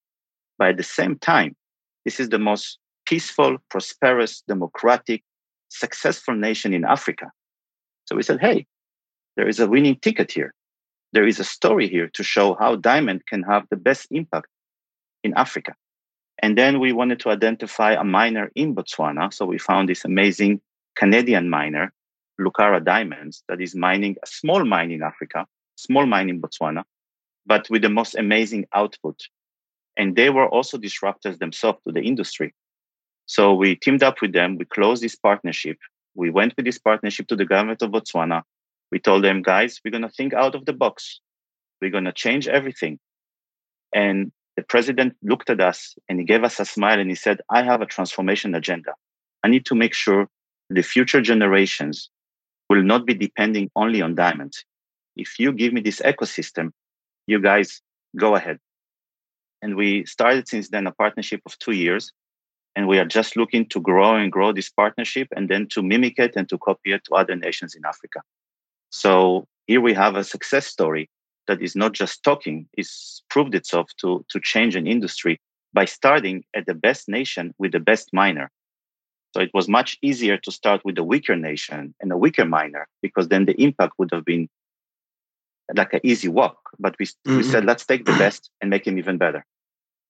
But 0.57 0.69
at 0.69 0.77
the 0.77 0.83
same 0.83 1.17
time, 1.17 1.55
this 2.05 2.19
is 2.19 2.29
the 2.29 2.39
most 2.39 2.79
peaceful, 3.05 3.57
prosperous, 3.69 4.41
democratic, 4.47 5.23
successful 5.69 6.35
nation 6.35 6.73
in 6.73 6.85
Africa. 6.85 7.31
So 8.05 8.15
we 8.15 8.23
said, 8.23 8.39
hey, 8.41 8.65
there 9.37 9.47
is 9.47 9.59
a 9.59 9.67
winning 9.67 9.97
ticket 9.97 10.31
here. 10.31 10.53
There 11.13 11.27
is 11.27 11.39
a 11.39 11.43
story 11.43 11.87
here 11.87 12.09
to 12.13 12.23
show 12.23 12.55
how 12.59 12.75
diamond 12.75 13.25
can 13.27 13.43
have 13.43 13.65
the 13.69 13.77
best 13.77 14.07
impact 14.11 14.47
in 15.23 15.33
Africa. 15.35 15.75
And 16.41 16.57
then 16.57 16.79
we 16.79 16.91
wanted 16.91 17.19
to 17.21 17.29
identify 17.29 17.93
a 17.93 18.03
miner 18.03 18.51
in 18.55 18.74
Botswana. 18.75 19.33
So 19.33 19.45
we 19.45 19.57
found 19.60 19.89
this 19.89 20.05
amazing 20.05 20.60
Canadian 20.95 21.50
miner, 21.50 21.93
Lucara 22.39 22.83
Diamonds, 22.83 23.43
that 23.48 23.62
is 23.62 23.75
mining 23.75 24.15
a 24.24 24.27
small 24.27 24.65
mine 24.65 24.91
in 24.91 25.03
Africa, 25.03 25.45
small 25.75 26.05
mine 26.05 26.29
in 26.29 26.41
Botswana, 26.41 26.83
but 27.45 27.69
with 27.69 27.83
the 27.83 27.89
most 27.89 28.15
amazing 28.15 28.65
output. 28.74 29.19
And 29.98 30.15
they 30.15 30.29
were 30.29 30.48
also 30.48 30.77
disruptors 30.77 31.38
themselves 31.38 31.79
to 31.86 31.91
the 31.91 32.01
industry. 32.01 32.53
So 33.27 33.53
we 33.53 33.75
teamed 33.75 34.03
up 34.03 34.21
with 34.21 34.33
them. 34.33 34.57
We 34.57 34.65
closed 34.65 35.03
this 35.03 35.15
partnership. 35.15 35.77
We 36.15 36.31
went 36.31 36.55
with 36.57 36.65
this 36.65 36.79
partnership 36.79 37.27
to 37.27 37.36
the 37.36 37.45
government 37.45 37.81
of 37.81 37.91
Botswana. 37.91 38.41
We 38.91 39.00
told 39.00 39.24
them, 39.24 39.41
guys, 39.41 39.79
we're 39.86 39.91
going 39.91 40.01
to 40.01 40.10
think 40.10 40.33
out 40.33 40.55
of 40.55 40.65
the 40.65 40.74
box. 40.74 41.21
We're 41.81 41.91
going 41.91 42.05
to 42.05 42.12
change 42.12 42.48
everything. 42.48 43.00
And 43.93 44.31
the 44.62 44.68
president 44.68 45.15
looked 45.24 45.50
at 45.50 45.60
us 45.60 45.96
and 46.08 46.20
he 46.20 46.24
gave 46.24 46.44
us 46.44 46.60
a 46.60 46.65
smile 46.65 47.00
and 47.00 47.10
he 47.10 47.15
said, 47.15 47.41
I 47.50 47.63
have 47.63 47.82
a 47.82 47.88
transformation 47.88 48.53
agenda. 48.53 48.94
I 49.44 49.48
need 49.48 49.65
to 49.65 49.74
make 49.74 49.96
sure 49.96 50.27
the 50.70 50.84
future 50.84 51.20
generations 51.20 52.12
will 52.70 52.84
not 52.84 53.08
be 53.08 53.15
depending 53.15 53.72
only 53.75 54.03
on 54.03 54.13
diamonds. 54.13 54.63
If 55.15 55.39
you 55.39 55.51
give 55.51 55.74
me 55.74 55.82
this 55.82 56.00
ecosystem, 56.01 56.70
you 57.25 57.39
guys 57.41 57.82
go 58.15 58.36
ahead. 58.36 58.60
And 59.63 59.75
we 59.75 60.06
started 60.06 60.48
since 60.48 60.70
then 60.70 60.86
a 60.86 60.91
partnership 60.91 61.41
of 61.48 61.58
two 61.58 61.72
years. 61.72 62.12
And 62.75 62.88
we 62.88 63.00
are 63.00 63.06
just 63.18 63.36
looking 63.36 63.68
to 63.70 63.82
grow 63.82 64.15
and 64.15 64.32
grow 64.32 64.53
this 64.53 64.70
partnership 64.70 65.27
and 65.36 65.50
then 65.50 65.70
to 65.72 65.82
mimic 65.82 66.20
it 66.20 66.34
and 66.36 66.48
to 66.50 66.60
copy 66.60 66.94
it 66.94 67.03
to 67.06 67.15
other 67.15 67.36
nations 67.36 67.74
in 67.74 67.82
Africa. 67.84 68.22
So 68.91 69.48
here 69.65 69.82
we 69.82 69.96
have 69.96 70.15
a 70.15 70.24
success 70.24 70.68
story 70.68 71.10
that 71.48 71.62
is 71.62 71.75
not 71.75 71.93
just 71.93 72.24
talking, 72.24 72.67
it's 72.74 73.24
proved 73.29 73.55
itself 73.55 73.88
to, 74.01 74.25
to 74.29 74.39
change 74.39 74.75
an 74.75 74.88
industry 74.88 75.39
by 75.74 75.86
starting 75.86 76.43
at 76.55 76.65
the 76.65 76.74
best 76.74 77.07
nation 77.07 77.53
with 77.57 77.71
the 77.71 77.79
best 77.79 78.10
miner. 78.13 78.51
So 79.33 79.41
it 79.41 79.51
was 79.53 79.67
much 79.67 79.98
easier 80.01 80.38
to 80.38 80.51
start 80.51 80.81
with 80.83 80.98
a 80.98 81.03
weaker 81.03 81.36
nation 81.36 81.95
and 82.01 82.12
a 82.12 82.17
weaker 82.17 82.45
miner 82.45 82.88
because 83.01 83.29
then 83.29 83.45
the 83.45 83.60
impact 83.62 83.93
would 83.98 84.10
have 84.12 84.25
been 84.25 84.50
like 85.74 85.93
an 85.93 86.01
easy 86.03 86.27
walk. 86.27 86.57
But 86.79 86.95
we, 87.00 87.05
mm-hmm. 87.05 87.38
we 87.38 87.43
said, 87.43 87.65
let's 87.65 87.86
take 87.86 88.05
the 88.05 88.12
best 88.17 88.50
and 88.60 88.69
make 88.69 88.86
him 88.86 88.98
even 88.98 89.17
better. 89.17 89.45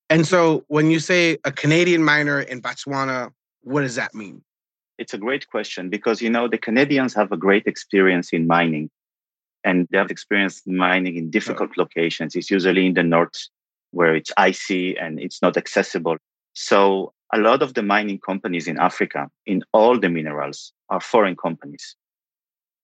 And 0.09 0.25
so 0.25 0.65
when 0.67 0.91
you 0.91 0.99
say 0.99 1.37
a 1.45 1.51
Canadian 1.51 2.03
miner 2.03 2.41
in 2.41 2.61
Botswana, 2.61 3.31
what 3.61 3.81
does 3.81 3.95
that 3.95 4.13
mean? 4.15 4.43
It's 4.97 5.13
a 5.13 5.17
great 5.17 5.47
question 5.47 5.89
because, 5.89 6.21
you 6.21 6.29
know, 6.29 6.47
the 6.47 6.57
Canadians 6.57 7.13
have 7.13 7.31
a 7.31 7.37
great 7.37 7.65
experience 7.65 8.33
in 8.33 8.45
mining 8.47 8.89
and 9.63 9.87
they 9.91 9.97
have 9.97 10.11
experienced 10.11 10.67
mining 10.67 11.15
in 11.17 11.29
difficult 11.29 11.77
locations. 11.77 12.35
It's 12.35 12.51
usually 12.51 12.85
in 12.85 12.93
the 12.93 13.03
north 13.03 13.47
where 13.91 14.15
it's 14.15 14.31
icy 14.37 14.97
and 14.97 15.19
it's 15.19 15.41
not 15.41 15.57
accessible. 15.57 16.17
So 16.53 17.13
a 17.33 17.39
lot 17.39 17.61
of 17.61 17.73
the 17.73 17.83
mining 17.83 18.19
companies 18.19 18.67
in 18.67 18.77
Africa, 18.79 19.29
in 19.45 19.63
all 19.73 19.99
the 19.99 20.09
minerals, 20.09 20.73
are 20.89 20.99
foreign 20.99 21.35
companies. 21.35 21.95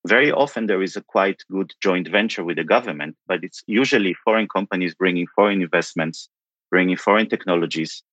Very 0.06 0.32
often 0.32 0.68
there 0.68 0.82
is 0.82 0.96
a 0.96 1.02
quite 1.02 1.44
good 1.52 1.74
joint 1.82 2.08
venture 2.08 2.44
with 2.44 2.58
the 2.58 2.64
government, 2.64 3.18
but 3.28 3.44
it's 3.44 3.64
usually 3.68 4.14
foreign 4.14 4.48
companies 4.48 4.96
bringing 4.96 5.28
foreign 5.36 5.62
investments, 5.62 6.30
bringing 6.72 6.96
foreign 6.96 7.28
technologies, 7.28 8.04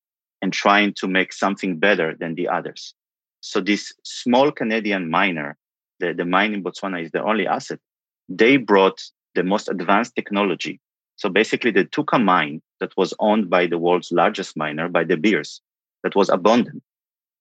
and 0.43 0.53
trying 0.53 0.93
to 0.95 1.07
make 1.07 1.33
something 1.33 1.79
better 1.79 2.15
than 2.19 2.35
the 2.35 2.49
others. 2.49 2.95
So 3.41 3.61
this 3.61 3.93
small 4.03 4.51
Canadian 4.51 5.11
miner, 5.11 5.57
the, 6.01 6.15
the 6.15 6.25
mine 6.25 6.55
in 6.55 6.65
Botswana 6.65 7.03
is 7.05 7.13
the 7.13 7.23
only 7.23 7.47
asset. 7.47 7.79
They 8.29 8.57
brought 8.57 9.03
the 9.35 9.43
most 9.43 9.69
advanced 9.69 10.15
technology. 10.15 10.81
So 11.17 11.29
basically 11.29 11.71
they 11.71 11.85
took 11.85 12.13
a 12.13 12.19
mine 12.19 12.63
that 12.81 12.97
was 12.97 13.15
owned 13.19 13.51
by 13.51 13.67
the 13.67 13.79
world's 13.79 14.13
largest 14.13 14.57
miner, 14.57 14.89
by 14.89 15.05
De 15.05 15.17
Beers, 15.17 15.61
that 16.03 16.17
was 16.17 16.29
abandoned 16.29 16.83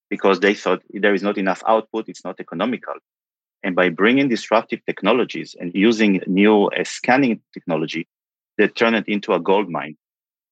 because 0.10 0.40
they 0.40 0.54
thought 0.54 0.84
there 0.92 1.14
is 1.14 1.24
not 1.24 1.38
enough 1.38 1.64
output, 1.68 2.08
it's 2.08 2.24
not 2.24 2.40
economical. 2.40 2.94
And 3.64 3.76
by 3.76 3.90
bringing 3.90 4.28
disruptive 4.30 4.86
technologies 4.86 5.56
and 5.60 5.72
using 5.74 6.22
new 6.28 6.66
uh, 6.66 6.84
scanning 6.84 7.42
technology, 7.54 8.08
they 8.58 8.68
turned 8.68 8.96
it 8.96 9.08
into 9.08 9.34
a 9.34 9.40
gold 9.40 9.70
mine 9.70 9.98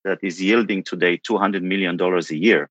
that 0.04 0.20
is 0.24 0.42
yielding 0.42 0.84
today 0.84 1.18
$200 1.18 1.62
million 1.62 2.00
a 2.02 2.34
year 2.34 2.70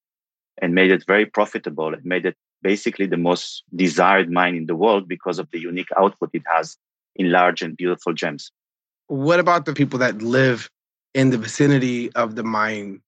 and 0.60 0.74
made 0.74 0.90
it 0.90 1.04
very 1.06 1.26
profitable 1.26 1.94
and 1.94 2.04
made 2.04 2.26
it 2.26 2.36
basically 2.62 3.06
the 3.06 3.16
most 3.16 3.62
desired 3.74 4.30
mine 4.30 4.56
in 4.56 4.66
the 4.66 4.76
world 4.76 5.06
because 5.06 5.38
of 5.38 5.48
the 5.52 5.60
unique 5.60 5.88
output 5.96 6.30
it 6.32 6.42
has 6.46 6.76
in 7.20 7.30
large 7.30 7.60
and 7.60 7.76
beautiful 7.76 8.14
gems. 8.14 8.50
What 9.08 9.40
about 9.40 9.66
the 9.66 9.74
people 9.74 9.98
that 9.98 10.22
live 10.22 10.70
in 11.12 11.28
the 11.30 11.38
vicinity 11.38 12.10
of 12.14 12.34
the 12.34 12.42
mine? 12.42 13.02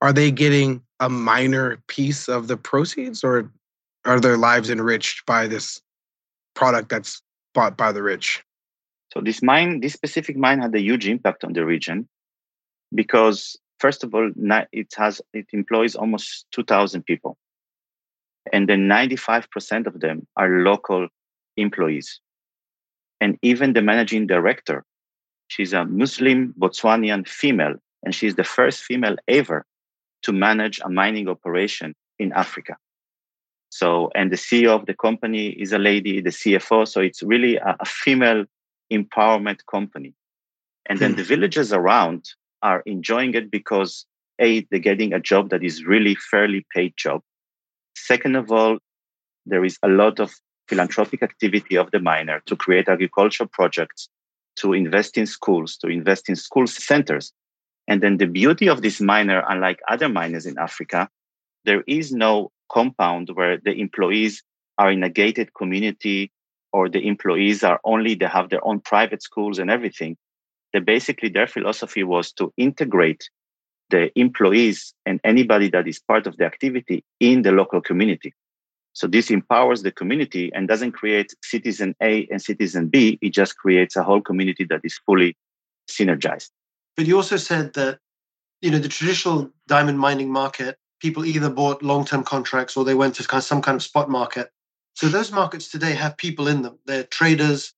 Are 0.00 0.12
they 0.12 0.30
getting 0.32 0.82
a 0.98 1.08
minor 1.08 1.78
piece 1.86 2.28
of 2.28 2.48
the 2.48 2.56
proceeds 2.56 3.22
or 3.22 3.50
are 4.04 4.18
their 4.18 4.36
lives 4.36 4.70
enriched 4.70 5.24
by 5.24 5.46
this 5.46 5.80
product 6.54 6.88
that's 6.88 7.22
bought 7.54 7.76
by 7.76 7.92
the 7.92 8.02
rich? 8.02 8.42
So 9.12 9.20
this 9.20 9.40
mine, 9.40 9.80
this 9.80 9.92
specific 9.92 10.36
mine 10.36 10.60
had 10.60 10.74
a 10.74 10.80
huge 10.80 11.06
impact 11.06 11.44
on 11.44 11.52
the 11.52 11.64
region 11.64 12.08
because 12.92 13.56
first 13.78 14.02
of 14.02 14.14
all, 14.14 14.32
it 14.72 14.88
has 14.96 15.22
it 15.32 15.46
employs 15.52 15.94
almost 15.94 16.46
2,000 16.50 17.06
people, 17.06 17.36
and 18.52 18.68
then 18.68 18.88
95% 18.88 19.86
of 19.86 20.00
them 20.00 20.26
are 20.36 20.48
local 20.64 21.06
employees, 21.56 22.20
and 23.24 23.38
even 23.40 23.72
the 23.72 23.80
managing 23.80 24.26
director, 24.26 24.84
she's 25.48 25.72
a 25.72 25.86
Muslim 25.86 26.54
Botswanian 26.58 27.26
female, 27.26 27.76
and 28.02 28.14
she's 28.14 28.34
the 28.34 28.44
first 28.44 28.82
female 28.82 29.16
ever 29.26 29.64
to 30.24 30.30
manage 30.30 30.78
a 30.84 30.90
mining 30.90 31.26
operation 31.26 31.94
in 32.18 32.34
Africa. 32.34 32.76
So, 33.70 34.10
and 34.14 34.30
the 34.30 34.36
CEO 34.36 34.78
of 34.78 34.84
the 34.84 34.92
company 34.92 35.46
is 35.48 35.72
a 35.72 35.78
lady, 35.78 36.20
the 36.20 36.36
CFO. 36.40 36.86
So 36.86 37.00
it's 37.00 37.22
really 37.22 37.56
a, 37.56 37.74
a 37.80 37.86
female 37.86 38.44
empowerment 38.92 39.60
company. 39.70 40.12
And 40.84 40.98
then 40.98 41.12
hmm. 41.12 41.16
the 41.16 41.24
villages 41.24 41.72
around 41.72 42.26
are 42.60 42.82
enjoying 42.84 43.32
it 43.32 43.50
because 43.50 44.04
A, 44.38 44.66
they're 44.70 44.88
getting 44.90 45.14
a 45.14 45.18
job 45.32 45.48
that 45.48 45.64
is 45.64 45.86
really 45.86 46.14
fairly 46.30 46.66
paid 46.74 46.92
job. 46.98 47.22
Second 47.96 48.36
of 48.36 48.52
all, 48.52 48.76
there 49.46 49.64
is 49.64 49.78
a 49.82 49.88
lot 49.88 50.20
of 50.20 50.30
philanthropic 50.68 51.22
activity 51.22 51.76
of 51.76 51.90
the 51.90 52.00
miner 52.00 52.40
to 52.46 52.56
create 52.56 52.88
agricultural 52.88 53.48
projects, 53.48 54.08
to 54.56 54.72
invest 54.72 55.18
in 55.18 55.26
schools, 55.26 55.76
to 55.76 55.88
invest 55.88 56.28
in 56.28 56.36
school 56.36 56.66
centers. 56.66 57.32
And 57.86 58.02
then 58.02 58.16
the 58.16 58.26
beauty 58.26 58.68
of 58.68 58.82
this 58.82 59.00
miner, 59.00 59.44
unlike 59.48 59.80
other 59.88 60.08
miners 60.08 60.46
in 60.46 60.58
Africa, 60.58 61.08
there 61.64 61.82
is 61.86 62.12
no 62.12 62.50
compound 62.70 63.30
where 63.34 63.58
the 63.58 63.72
employees 63.72 64.42
are 64.78 64.90
in 64.90 65.02
a 65.02 65.10
gated 65.10 65.54
community 65.54 66.32
or 66.72 66.88
the 66.88 67.06
employees 67.06 67.62
are 67.62 67.80
only, 67.84 68.14
they 68.14 68.26
have 68.26 68.50
their 68.50 68.66
own 68.66 68.80
private 68.80 69.22
schools 69.22 69.58
and 69.58 69.70
everything. 69.70 70.16
They 70.72 70.80
basically, 70.80 71.28
their 71.28 71.46
philosophy 71.46 72.02
was 72.02 72.32
to 72.32 72.52
integrate 72.56 73.28
the 73.90 74.10
employees 74.18 74.94
and 75.06 75.20
anybody 75.22 75.68
that 75.70 75.86
is 75.86 76.00
part 76.00 76.26
of 76.26 76.36
the 76.36 76.44
activity 76.44 77.04
in 77.20 77.42
the 77.42 77.52
local 77.52 77.80
community. 77.80 78.34
So 78.94 79.08
this 79.08 79.30
empowers 79.30 79.82
the 79.82 79.90
community 79.90 80.52
and 80.54 80.68
doesn't 80.68 80.92
create 80.92 81.34
citizen 81.42 81.96
A 82.00 82.28
and 82.30 82.40
citizen 82.40 82.88
B. 82.88 83.18
It 83.20 83.30
just 83.30 83.56
creates 83.56 83.96
a 83.96 84.04
whole 84.04 84.20
community 84.20 84.64
that 84.70 84.80
is 84.84 84.98
fully 85.04 85.36
synergized. 85.90 86.50
But 86.96 87.06
you 87.06 87.16
also 87.16 87.36
said 87.36 87.74
that, 87.74 87.98
you 88.62 88.70
know, 88.70 88.78
the 88.78 88.88
traditional 88.88 89.50
diamond 89.66 89.98
mining 89.98 90.30
market, 90.30 90.78
people 91.00 91.24
either 91.24 91.50
bought 91.50 91.82
long-term 91.82 92.22
contracts 92.22 92.76
or 92.76 92.84
they 92.84 92.94
went 92.94 93.16
to 93.16 93.26
kind 93.26 93.40
of 93.40 93.44
some 93.44 93.60
kind 93.60 93.74
of 93.74 93.82
spot 93.82 94.08
market. 94.08 94.50
So 94.94 95.08
those 95.08 95.32
markets 95.32 95.68
today 95.68 95.92
have 95.94 96.16
people 96.16 96.46
in 96.46 96.62
them. 96.62 96.78
They're 96.86 97.02
traders. 97.02 97.74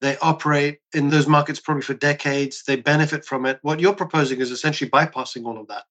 They 0.00 0.16
operate 0.18 0.78
in 0.94 1.10
those 1.10 1.26
markets 1.26 1.58
probably 1.58 1.82
for 1.82 1.94
decades. 1.94 2.62
They 2.64 2.76
benefit 2.76 3.24
from 3.24 3.44
it. 3.44 3.58
What 3.62 3.80
you're 3.80 3.92
proposing 3.92 4.40
is 4.40 4.52
essentially 4.52 4.88
bypassing 4.88 5.44
all 5.44 5.60
of 5.60 5.66
that. 5.66 5.82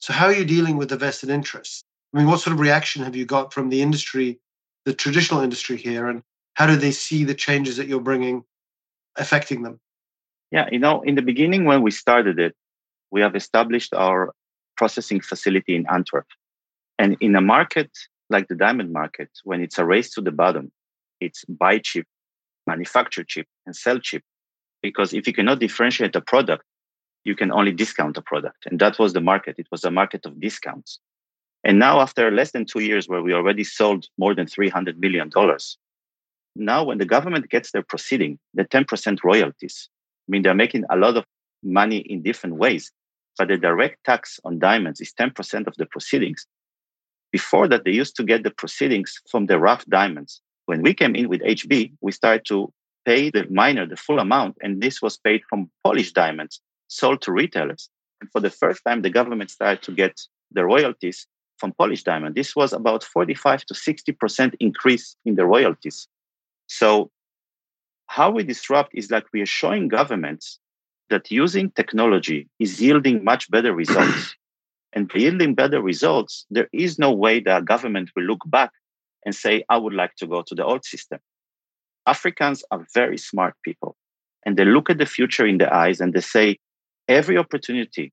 So 0.00 0.12
how 0.12 0.26
are 0.26 0.34
you 0.34 0.44
dealing 0.44 0.76
with 0.76 0.90
the 0.90 0.96
vested 0.98 1.30
interests? 1.30 1.84
I 2.12 2.18
mean, 2.18 2.26
what 2.26 2.40
sort 2.40 2.54
of 2.54 2.60
reaction 2.60 3.04
have 3.04 3.14
you 3.14 3.24
got 3.24 3.52
from 3.52 3.68
the 3.68 3.82
industry, 3.82 4.40
the 4.84 4.94
traditional 4.94 5.40
industry 5.40 5.76
here, 5.76 6.08
and 6.08 6.22
how 6.54 6.66
do 6.66 6.76
they 6.76 6.90
see 6.90 7.24
the 7.24 7.34
changes 7.34 7.76
that 7.76 7.86
you're 7.86 8.00
bringing 8.00 8.44
affecting 9.16 9.62
them? 9.62 9.80
Yeah, 10.50 10.68
you 10.72 10.78
know, 10.78 11.02
in 11.02 11.14
the 11.14 11.22
beginning 11.22 11.64
when 11.64 11.82
we 11.82 11.92
started 11.92 12.38
it, 12.40 12.56
we 13.10 13.20
have 13.20 13.36
established 13.36 13.94
our 13.94 14.34
processing 14.76 15.20
facility 15.20 15.76
in 15.76 15.86
Antwerp. 15.88 16.26
And 16.98 17.16
in 17.20 17.36
a 17.36 17.40
market 17.40 17.90
like 18.28 18.48
the 18.48 18.54
diamond 18.54 18.92
market, 18.92 19.30
when 19.44 19.60
it's 19.60 19.78
a 19.78 19.84
race 19.84 20.10
to 20.14 20.20
the 20.20 20.32
bottom, 20.32 20.72
it's 21.20 21.44
buy 21.44 21.78
cheap, 21.78 22.06
manufacture 22.66 23.24
cheap, 23.24 23.46
and 23.66 23.74
sell 23.74 23.98
cheap. 23.98 24.22
Because 24.82 25.12
if 25.12 25.26
you 25.26 25.32
cannot 25.32 25.60
differentiate 25.60 26.16
a 26.16 26.20
product, 26.20 26.64
you 27.24 27.36
can 27.36 27.52
only 27.52 27.72
discount 27.72 28.16
a 28.16 28.22
product. 28.22 28.66
And 28.66 28.80
that 28.80 28.98
was 28.98 29.12
the 29.12 29.20
market. 29.20 29.56
It 29.58 29.66
was 29.70 29.84
a 29.84 29.90
market 29.90 30.24
of 30.24 30.40
discounts. 30.40 30.98
And 31.64 31.78
now, 31.78 32.00
after 32.00 32.30
less 32.30 32.52
than 32.52 32.64
two 32.64 32.80
years, 32.80 33.08
where 33.08 33.22
we 33.22 33.34
already 33.34 33.64
sold 33.64 34.06
more 34.16 34.34
than 34.34 34.46
$300 34.46 34.96
million, 34.98 35.30
now 36.56 36.84
when 36.84 36.98
the 36.98 37.04
government 37.04 37.50
gets 37.50 37.70
their 37.72 37.82
proceeding, 37.82 38.38
the 38.54 38.64
10% 38.64 39.18
royalties, 39.22 39.88
I 40.28 40.30
mean, 40.30 40.42
they're 40.42 40.54
making 40.54 40.84
a 40.90 40.96
lot 40.96 41.16
of 41.16 41.24
money 41.62 41.98
in 41.98 42.22
different 42.22 42.56
ways, 42.56 42.90
but 43.36 43.48
the 43.48 43.58
direct 43.58 44.04
tax 44.04 44.40
on 44.44 44.58
diamonds 44.58 45.00
is 45.00 45.12
10% 45.12 45.66
of 45.66 45.74
the 45.76 45.86
proceedings. 45.86 46.46
Before 47.30 47.68
that, 47.68 47.84
they 47.84 47.92
used 47.92 48.16
to 48.16 48.24
get 48.24 48.42
the 48.42 48.50
proceedings 48.50 49.20
from 49.30 49.46
the 49.46 49.58
rough 49.58 49.84
diamonds. 49.86 50.40
When 50.66 50.82
we 50.82 50.94
came 50.94 51.14
in 51.14 51.28
with 51.28 51.42
HB, 51.42 51.92
we 52.00 52.12
started 52.12 52.44
to 52.46 52.72
pay 53.04 53.30
the 53.30 53.46
miner 53.50 53.86
the 53.86 53.96
full 53.96 54.18
amount, 54.18 54.56
and 54.62 54.80
this 54.80 55.00
was 55.02 55.18
paid 55.18 55.42
from 55.48 55.70
polished 55.84 56.14
diamonds 56.14 56.60
sold 56.88 57.22
to 57.22 57.32
retailers. 57.32 57.88
And 58.20 58.30
for 58.30 58.40
the 58.40 58.50
first 58.50 58.82
time, 58.86 59.02
the 59.02 59.10
government 59.10 59.50
started 59.50 59.82
to 59.82 59.92
get 59.92 60.20
the 60.52 60.64
royalties 60.64 61.26
from 61.60 61.72
polished 61.74 62.06
diamond. 62.06 62.34
This 62.34 62.56
was 62.56 62.72
about 62.72 63.04
45 63.04 63.66
to 63.66 63.74
60% 63.74 64.54
increase 64.58 65.16
in 65.24 65.36
the 65.36 65.46
royalties. 65.46 66.08
So 66.66 67.10
how 68.06 68.30
we 68.30 68.42
disrupt 68.42 68.92
is 68.94 69.10
like 69.10 69.26
we 69.32 69.42
are 69.42 69.46
showing 69.60 69.88
governments 69.88 70.58
that 71.10 71.30
using 71.30 71.70
technology 71.70 72.48
is 72.58 72.80
yielding 72.80 73.22
much 73.22 73.50
better 73.50 73.74
results. 73.74 74.34
and 74.92 75.10
yielding 75.14 75.54
better 75.54 75.80
results, 75.80 76.46
there 76.50 76.68
is 76.72 76.98
no 76.98 77.12
way 77.12 77.40
that 77.40 77.64
government 77.64 78.10
will 78.16 78.24
look 78.24 78.42
back 78.46 78.70
and 79.24 79.34
say, 79.34 79.64
I 79.68 79.76
would 79.76 79.94
like 79.94 80.16
to 80.16 80.26
go 80.26 80.42
to 80.42 80.54
the 80.54 80.64
old 80.64 80.84
system. 80.84 81.20
Africans 82.06 82.64
are 82.70 82.86
very 82.94 83.18
smart 83.18 83.54
people. 83.64 83.96
And 84.44 84.56
they 84.56 84.64
look 84.64 84.88
at 84.90 84.98
the 84.98 85.06
future 85.06 85.46
in 85.46 85.58
the 85.58 85.72
eyes 85.72 86.00
and 86.00 86.14
they 86.14 86.20
say, 86.20 86.58
every 87.06 87.36
opportunity 87.36 88.12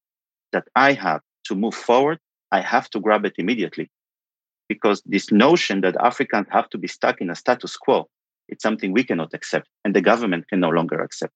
that 0.51 0.65
I 0.75 0.93
have 0.93 1.21
to 1.45 1.55
move 1.55 1.73
forward, 1.73 2.19
I 2.51 2.61
have 2.61 2.89
to 2.91 2.99
grab 2.99 3.25
it 3.25 3.33
immediately. 3.37 3.89
Because 4.69 5.01
this 5.05 5.31
notion 5.31 5.81
that 5.81 5.95
Africans 5.99 6.47
have 6.51 6.69
to 6.71 6.77
be 6.77 6.87
stuck 6.87 7.21
in 7.21 7.29
a 7.29 7.35
status 7.35 7.77
quo, 7.77 8.09
it's 8.49 8.63
something 8.63 8.91
we 8.91 9.03
cannot 9.03 9.33
accept 9.33 9.67
and 9.83 9.95
the 9.95 10.01
government 10.01 10.47
can 10.49 10.59
no 10.59 10.69
longer 10.69 11.01
accept. 11.01 11.33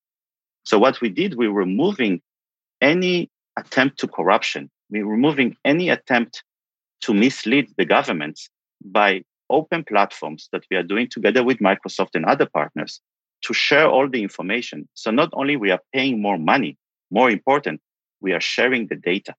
So 0.63 0.77
what 0.77 1.01
we 1.01 1.09
did, 1.09 1.35
we 1.35 1.47
were 1.47 1.61
removing 1.61 2.21
any 2.81 3.29
attempt 3.57 3.99
to 3.99 4.07
corruption. 4.07 4.69
We 4.89 5.03
were 5.03 5.11
removing 5.11 5.55
any 5.65 5.89
attempt 5.89 6.43
to 7.01 7.13
mislead 7.13 7.69
the 7.77 7.85
governments 7.85 8.49
by 8.83 9.23
open 9.49 9.83
platforms 9.83 10.47
that 10.51 10.63
we 10.69 10.77
are 10.77 10.83
doing 10.83 11.07
together 11.09 11.43
with 11.43 11.59
Microsoft 11.59 12.15
and 12.15 12.25
other 12.25 12.45
partners 12.45 13.01
to 13.43 13.53
share 13.53 13.87
all 13.87 14.07
the 14.07 14.21
information. 14.21 14.87
So 14.93 15.11
not 15.11 15.29
only 15.33 15.55
we 15.55 15.71
are 15.71 15.81
paying 15.93 16.21
more 16.21 16.37
money, 16.37 16.77
more 17.09 17.29
important, 17.29 17.81
we 18.21 18.33
are 18.33 18.39
sharing 18.39 18.87
the 18.87 18.95
data. 18.95 19.35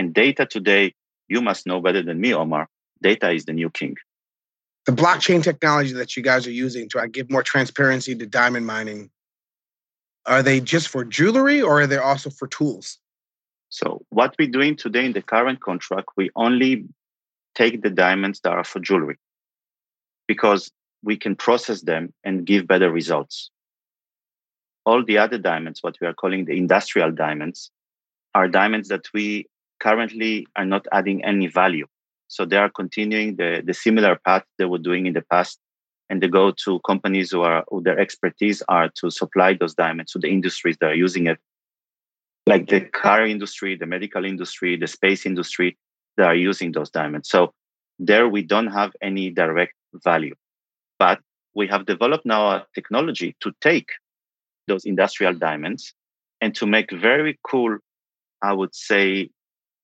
And 0.00 0.14
data 0.14 0.46
today, 0.46 0.94
you 1.28 1.42
must 1.42 1.66
know 1.66 1.78
better 1.82 2.02
than 2.02 2.18
me, 2.18 2.32
Omar, 2.32 2.70
data 3.02 3.32
is 3.32 3.44
the 3.44 3.52
new 3.52 3.68
king. 3.68 3.96
The 4.86 4.92
blockchain 4.92 5.42
technology 5.42 5.92
that 5.92 6.16
you 6.16 6.22
guys 6.22 6.46
are 6.46 6.58
using 6.66 6.88
to 6.88 7.06
give 7.06 7.30
more 7.30 7.42
transparency 7.42 8.14
to 8.14 8.24
diamond 8.24 8.66
mining, 8.66 9.10
are 10.24 10.42
they 10.42 10.58
just 10.58 10.88
for 10.88 11.04
jewelry 11.04 11.60
or 11.60 11.82
are 11.82 11.86
they 11.86 11.98
also 11.98 12.30
for 12.30 12.48
tools? 12.48 12.96
So, 13.68 14.00
what 14.08 14.34
we're 14.38 14.48
doing 14.48 14.74
today 14.74 15.04
in 15.04 15.12
the 15.12 15.20
current 15.20 15.60
contract, 15.60 16.08
we 16.16 16.30
only 16.34 16.86
take 17.54 17.82
the 17.82 17.90
diamonds 17.90 18.40
that 18.40 18.54
are 18.54 18.64
for 18.64 18.80
jewelry 18.80 19.18
because 20.26 20.72
we 21.02 21.18
can 21.18 21.36
process 21.36 21.82
them 21.82 22.14
and 22.24 22.46
give 22.46 22.66
better 22.66 22.90
results 22.90 23.50
all 24.86 25.04
the 25.04 25.18
other 25.18 25.36
diamonds, 25.36 25.82
what 25.82 25.96
we 26.00 26.06
are 26.06 26.14
calling 26.14 26.46
the 26.46 26.56
industrial 26.56 27.12
diamonds, 27.12 27.70
are 28.34 28.48
diamonds 28.48 28.88
that 28.88 29.04
we 29.12 29.46
currently 29.80 30.46
are 30.56 30.64
not 30.64 30.86
adding 30.92 31.24
any 31.24 31.46
value. 31.46 31.86
So 32.28 32.44
they 32.44 32.56
are 32.56 32.70
continuing 32.70 33.36
the, 33.36 33.62
the 33.64 33.74
similar 33.74 34.16
path 34.24 34.44
they 34.58 34.66
were 34.66 34.78
doing 34.78 35.06
in 35.06 35.14
the 35.14 35.22
past. 35.22 35.58
And 36.08 36.20
they 36.20 36.28
go 36.28 36.52
to 36.64 36.80
companies 36.80 37.30
who 37.30 37.42
are 37.42 37.64
who 37.68 37.82
their 37.82 37.98
expertise 37.98 38.62
are 38.68 38.88
to 38.96 39.10
supply 39.10 39.54
those 39.54 39.74
diamonds 39.74 40.10
to 40.12 40.18
the 40.18 40.28
industries 40.28 40.76
that 40.80 40.90
are 40.90 40.94
using 40.94 41.28
it, 41.28 41.38
like 42.46 42.68
the 42.68 42.80
car 42.80 43.24
industry, 43.24 43.76
the 43.76 43.86
medical 43.86 44.24
industry, 44.24 44.76
the 44.76 44.88
space 44.88 45.24
industry 45.24 45.78
that 46.16 46.26
are 46.26 46.34
using 46.34 46.72
those 46.72 46.90
diamonds. 46.90 47.28
So 47.28 47.52
there 48.00 48.28
we 48.28 48.42
don't 48.42 48.68
have 48.68 48.92
any 49.00 49.30
direct 49.30 49.74
value. 50.02 50.34
But 50.98 51.20
we 51.54 51.68
have 51.68 51.86
developed 51.86 52.26
now 52.26 52.50
a 52.50 52.66
technology 52.74 53.36
to 53.40 53.52
take 53.60 53.90
those 54.66 54.84
industrial 54.84 55.34
diamonds 55.34 55.94
and 56.40 56.54
to 56.56 56.66
make 56.66 56.90
very 56.90 57.38
cool, 57.44 57.78
I 58.42 58.52
would 58.52 58.74
say, 58.74 59.30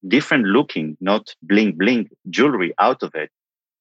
different 0.06 0.46
looking, 0.46 0.96
not 1.00 1.34
bling 1.42 1.72
bling 1.72 2.08
jewelry 2.30 2.74
out 2.78 3.02
of 3.02 3.14
it 3.14 3.30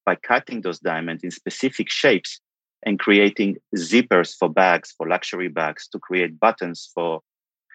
by 0.06 0.16
cutting 0.16 0.62
those 0.62 0.80
diamonds 0.80 1.24
in 1.24 1.32
specific 1.32 1.90
shapes 1.90 2.40
and 2.86 3.00
creating 3.00 3.58
zippers 3.76 4.36
for 4.36 4.50
bags, 4.50 4.94
for 4.96 5.08
luxury 5.08 5.48
bags, 5.48 5.88
to 5.88 6.00
create 6.00 6.40
buttons 6.40 6.90
for 6.94 7.22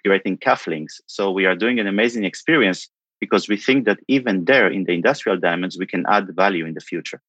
creating 0.04 0.38
cufflinks. 0.38 1.00
So 1.06 1.30
we 1.30 1.46
are 1.46 1.56
doing 1.56 1.80
an 1.80 1.86
amazing 1.86 2.24
experience 2.24 2.88
because 3.20 3.48
we 3.48 3.56
think 3.56 3.84
that 3.84 3.98
even 4.08 4.44
there 4.44 4.68
in 4.68 4.84
the 4.84 4.92
industrial 4.92 5.38
diamonds, 5.38 5.76
we 5.78 5.86
can 5.86 6.04
add 6.08 6.34
value 6.34 6.64
in 6.64 6.74
the 6.74 6.80
future. 6.80 7.20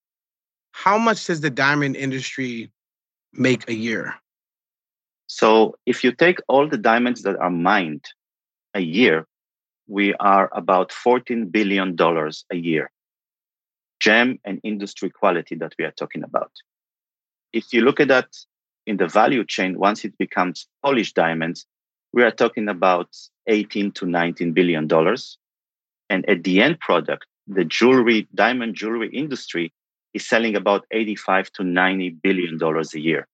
How 0.71 0.97
much 0.97 1.27
does 1.27 1.41
the 1.41 1.49
diamond 1.49 1.95
industry 1.97 2.71
make 3.33 3.67
a 3.69 3.73
year? 3.73 4.15
So 5.27 5.75
if 5.85 6.03
you 6.03 6.11
take 6.11 6.39
all 6.47 6.67
the 6.67 6.77
diamonds 6.77 7.23
that 7.23 7.37
are 7.37 7.49
mined 7.49 8.05
a 8.73 8.81
year, 8.81 9.27
we 9.87 10.13
are 10.15 10.49
about 10.53 10.91
$14 10.91 11.51
billion 11.51 11.95
a 11.99 12.55
year. 12.55 12.91
Gem 13.99 14.39
and 14.45 14.59
industry 14.63 15.09
quality 15.09 15.55
that 15.55 15.73
we 15.77 15.85
are 15.85 15.91
talking 15.91 16.23
about. 16.23 16.51
If 17.53 17.73
you 17.73 17.81
look 17.81 17.99
at 17.99 18.07
that 18.07 18.29
in 18.87 18.97
the 18.97 19.07
value 19.07 19.45
chain, 19.45 19.77
once 19.77 20.03
it 20.05 20.17
becomes 20.17 20.67
polished 20.83 21.15
diamonds, 21.15 21.65
we 22.13 22.23
are 22.23 22.31
talking 22.31 22.67
about 22.67 23.09
18 23.47 23.91
to 23.93 24.05
19 24.05 24.53
billion 24.53 24.87
dollars. 24.87 25.37
And 26.09 26.27
at 26.29 26.43
the 26.43 26.61
end 26.61 26.79
product, 26.79 27.25
the 27.47 27.63
jewelry, 27.63 28.27
diamond 28.33 28.75
jewelry 28.75 29.09
industry 29.09 29.73
is 30.13 30.27
selling 30.27 30.55
about 30.55 30.85
85 30.91 31.51
to 31.53 31.63
90 31.63 32.09
billion 32.21 32.57
dollars 32.57 32.93
a 32.93 32.99
year. 32.99 33.27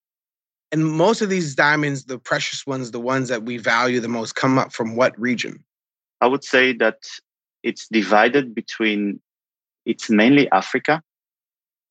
And 0.72 0.86
most 0.86 1.22
of 1.22 1.30
these 1.30 1.56
diamonds, 1.56 2.06
the 2.06 2.20
precious 2.20 2.68
ones, 2.68 2.92
the 2.92 3.00
ones 3.00 3.30
that 3.30 3.44
we 3.44 3.58
value 3.58 4.00
the 4.00 4.10
most, 4.10 4.36
come 4.36 4.58
up 4.58 4.74
from 4.74 4.96
what 4.96 5.18
region? 5.20 5.64
I 6.22 6.28
would 6.28 6.44
say 6.44 6.74
that 6.74 6.98
it's 7.64 7.88
divided 7.88 8.56
between, 8.56 9.20
it's 9.86 10.10
mainly 10.10 10.50
Africa. 10.52 11.02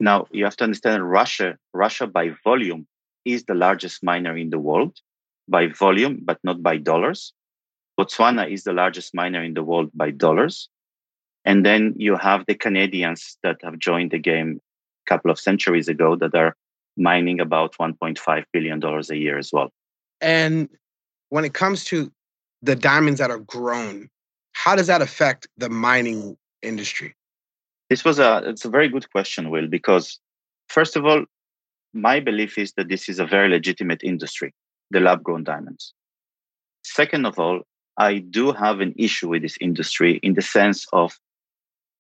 Now, 0.01 0.27
you 0.31 0.45
have 0.45 0.57
to 0.57 0.65
understand 0.65 1.11
Russia, 1.11 1.57
Russia 1.73 2.07
by 2.07 2.31
volume 2.45 2.87
is 3.25 3.45
the 3.45 3.55
largest 3.55 4.03
miner 4.03 4.37
in 4.37 4.51
the 4.51 4.59
world 4.59 4.99
by 5.49 5.69
volume, 5.69 6.21
but 6.23 6.39
not 6.45 6.63
by 6.63 6.77
dollars. 6.77 7.33
Botswana 7.99 8.51
is 8.51 8.65
the 8.65 8.73
largest 8.73 9.15
miner 9.15 9.43
in 9.43 9.55
the 9.55 9.63
world 9.63 9.91
by 9.95 10.11
dollars. 10.11 10.69
And 11.45 11.65
then 11.65 11.95
you 11.97 12.17
have 12.17 12.45
the 12.47 12.55
Canadians 12.55 13.39
that 13.43 13.57
have 13.63 13.79
joined 13.79 14.11
the 14.11 14.19
game 14.19 14.61
a 15.07 15.11
couple 15.11 15.31
of 15.31 15.39
centuries 15.39 15.89
ago 15.89 16.17
that 16.17 16.35
are 16.35 16.57
mining 16.97 17.41
about 17.41 17.77
$1.5 17.79 18.45
billion 18.53 18.83
a 18.85 19.15
year 19.15 19.39
as 19.39 19.51
well. 19.53 19.71
And 20.21 20.69
when 21.29 21.45
it 21.45 21.55
comes 21.55 21.85
to 21.87 22.11
the 22.63 22.75
diamonds 22.75 23.21
that 23.21 23.31
are 23.31 23.39
grown, 23.39 24.09
how 24.57 24.75
does 24.75 24.87
that 24.87 25.03
affect 25.03 25.47
the 25.59 25.69
mining 25.69 26.35
industry? 26.63 27.15
This 27.91 28.05
was 28.05 28.19
a 28.19 28.43
it's 28.47 28.65
a 28.65 28.71
very 28.71 28.89
good 28.89 29.09
question, 29.13 29.51
Will, 29.51 29.69
because 29.69 30.19
first 30.69 30.97
of 30.97 31.05
all, 31.05 31.25
my 31.93 32.21
belief 32.21 32.57
is 32.57 32.73
that 32.77 32.89
this 32.89 33.07
is 33.09 33.19
a 33.19 33.27
very 33.27 33.49
legitimate 33.49 34.03
industry, 34.03 34.55
the 34.91 35.01
lab 35.01 35.23
grown 35.23 35.45
diamonds. 35.45 35.93
Second 36.85 37.27
of 37.27 37.39
all, 37.39 37.61
I 37.99 38.19
do 38.19 38.53
have 38.53 38.81
an 38.81 38.95
issue 38.97 39.29
with 39.29 39.43
this 39.43 39.59
industry 39.61 40.21
in 40.23 40.33
the 40.35 40.43
sense 40.43 40.87
of 40.93 41.13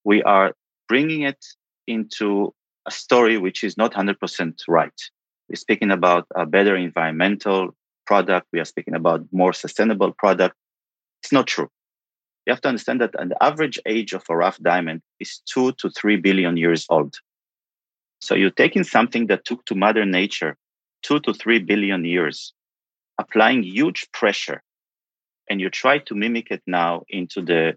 we 0.04 0.22
are 0.22 0.54
bringing 0.88 1.22
it 1.22 1.44
into 1.86 2.54
a 2.86 2.90
story 2.90 3.36
which 3.36 3.62
is 3.62 3.76
not 3.76 3.92
100% 3.92 4.54
right. 4.66 5.00
We're 5.48 5.56
speaking 5.56 5.90
about 5.90 6.26
a 6.34 6.46
better 6.46 6.74
environmental 6.74 7.76
product. 8.06 8.46
We 8.52 8.60
are 8.60 8.64
speaking 8.64 8.94
about 8.94 9.26
more 9.30 9.52
sustainable 9.52 10.12
product. 10.12 10.54
It's 11.22 11.32
not 11.32 11.46
true. 11.46 11.68
You 12.46 12.52
have 12.52 12.60
to 12.62 12.68
understand 12.68 13.00
that 13.00 13.12
the 13.12 13.36
average 13.42 13.78
age 13.86 14.12
of 14.12 14.24
a 14.28 14.36
rough 14.36 14.58
diamond 14.58 15.02
is 15.18 15.40
two 15.46 15.72
to 15.72 15.90
three 15.90 16.16
billion 16.16 16.56
years 16.56 16.86
old. 16.88 17.16
So 18.20 18.34
you're 18.34 18.50
taking 18.50 18.84
something 18.84 19.26
that 19.26 19.44
took 19.44 19.64
to 19.66 19.74
Mother 19.74 20.04
Nature 20.04 20.56
two 21.02 21.20
to 21.20 21.32
three 21.32 21.58
billion 21.58 22.04
years, 22.04 22.52
applying 23.18 23.62
huge 23.62 24.06
pressure 24.12 24.62
and 25.48 25.60
you 25.60 25.70
try 25.70 25.98
to 25.98 26.14
mimic 26.14 26.50
it 26.50 26.62
now 26.66 27.02
into 27.08 27.40
the 27.40 27.76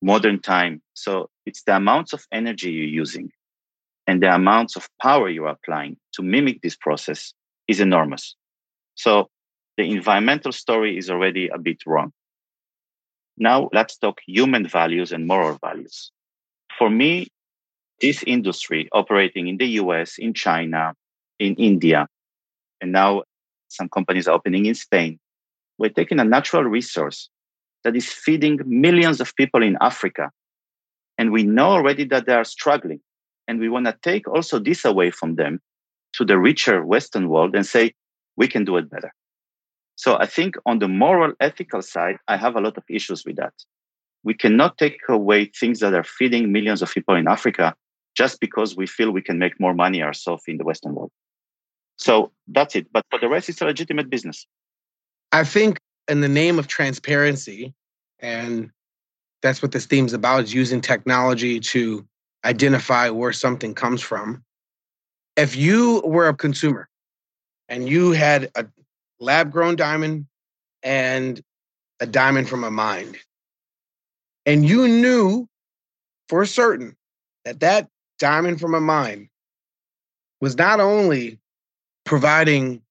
modern 0.00 0.40
time. 0.40 0.80
So 0.94 1.28
it's 1.44 1.62
the 1.64 1.76
amounts 1.76 2.12
of 2.12 2.24
energy 2.32 2.70
you're 2.70 2.86
using 2.86 3.30
and 4.06 4.22
the 4.22 4.34
amounts 4.34 4.76
of 4.76 4.88
power 5.02 5.28
you're 5.28 5.48
applying 5.48 5.98
to 6.14 6.22
mimic 6.22 6.62
this 6.62 6.76
process 6.76 7.34
is 7.68 7.80
enormous. 7.80 8.34
So 8.94 9.28
the 9.76 9.84
environmental 9.84 10.52
story 10.52 10.96
is 10.96 11.10
already 11.10 11.48
a 11.48 11.58
bit 11.58 11.82
wrong. 11.86 12.12
Now 13.40 13.70
let's 13.72 13.96
talk 13.96 14.20
human 14.26 14.68
values 14.68 15.12
and 15.12 15.26
moral 15.26 15.58
values. 15.60 16.12
For 16.78 16.90
me, 16.90 17.28
this 18.00 18.22
industry 18.26 18.88
operating 18.92 19.48
in 19.48 19.56
the 19.56 19.66
US, 19.82 20.18
in 20.18 20.34
China, 20.34 20.94
in 21.38 21.54
India, 21.56 22.06
and 22.80 22.92
now 22.92 23.22
some 23.68 23.88
companies 23.88 24.28
are 24.28 24.34
opening 24.34 24.66
in 24.66 24.74
Spain, 24.74 25.18
we're 25.78 25.88
taking 25.88 26.20
a 26.20 26.24
natural 26.24 26.64
resource 26.64 27.30
that 27.84 27.96
is 27.96 28.12
feeding 28.12 28.58
millions 28.66 29.20
of 29.20 29.34
people 29.36 29.62
in 29.62 29.78
Africa. 29.80 30.30
And 31.16 31.32
we 31.32 31.42
know 31.42 31.70
already 31.70 32.04
that 32.04 32.26
they 32.26 32.34
are 32.34 32.44
struggling. 32.44 33.00
And 33.48 33.58
we 33.58 33.70
want 33.70 33.86
to 33.86 33.96
take 34.02 34.28
also 34.28 34.58
this 34.58 34.84
away 34.84 35.10
from 35.10 35.36
them 35.36 35.60
to 36.14 36.24
the 36.24 36.38
richer 36.38 36.84
Western 36.84 37.28
world 37.28 37.54
and 37.54 37.64
say, 37.64 37.94
we 38.36 38.48
can 38.48 38.64
do 38.64 38.76
it 38.76 38.90
better. 38.90 39.12
So 40.00 40.16
I 40.18 40.24
think 40.24 40.56
on 40.64 40.78
the 40.78 40.88
moral, 40.88 41.34
ethical 41.40 41.82
side, 41.82 42.16
I 42.26 42.38
have 42.38 42.56
a 42.56 42.60
lot 42.62 42.78
of 42.78 42.84
issues 42.88 43.22
with 43.26 43.36
that. 43.36 43.52
We 44.24 44.32
cannot 44.32 44.78
take 44.78 44.96
away 45.10 45.52
things 45.60 45.80
that 45.80 45.92
are 45.92 46.04
feeding 46.04 46.50
millions 46.50 46.80
of 46.80 46.90
people 46.90 47.16
in 47.16 47.28
Africa 47.28 47.74
just 48.16 48.40
because 48.40 48.74
we 48.74 48.86
feel 48.86 49.10
we 49.10 49.20
can 49.20 49.38
make 49.38 49.60
more 49.60 49.74
money 49.74 50.02
ourselves 50.02 50.44
in 50.46 50.56
the 50.56 50.64
Western 50.64 50.94
world. 50.94 51.10
So 51.96 52.32
that's 52.48 52.74
it. 52.76 52.90
But 52.90 53.04
for 53.10 53.18
the 53.18 53.28
rest, 53.28 53.50
it's 53.50 53.60
a 53.60 53.66
legitimate 53.66 54.08
business. 54.08 54.46
I 55.32 55.44
think 55.44 55.78
in 56.08 56.22
the 56.22 56.30
name 56.30 56.58
of 56.58 56.66
transparency, 56.66 57.74
and 58.20 58.70
that's 59.42 59.60
what 59.60 59.72
this 59.72 59.84
theme 59.84 60.06
is 60.06 60.14
about, 60.14 60.44
is 60.44 60.54
using 60.54 60.80
technology 60.80 61.60
to 61.60 62.06
identify 62.46 63.10
where 63.10 63.34
something 63.34 63.74
comes 63.74 64.00
from. 64.00 64.42
If 65.36 65.56
you 65.56 66.00
were 66.06 66.28
a 66.28 66.34
consumer 66.34 66.88
and 67.68 67.86
you 67.86 68.12
had 68.12 68.50
a 68.54 68.64
lab 69.20 69.52
grown 69.52 69.76
diamond 69.76 70.26
and 70.82 71.40
a 72.00 72.06
diamond 72.06 72.48
from 72.48 72.64
a 72.64 72.70
mine, 72.70 73.14
and 74.46 74.66
you 74.66 74.88
knew 74.88 75.46
for 76.28 76.44
certain 76.46 76.96
that 77.44 77.60
that 77.60 77.88
diamond 78.18 78.60
from 78.60 78.74
a 78.74 78.80
mine 78.80 79.28
was 80.40 80.56
not 80.56 80.80
only 80.80 81.38
providing 82.04 82.82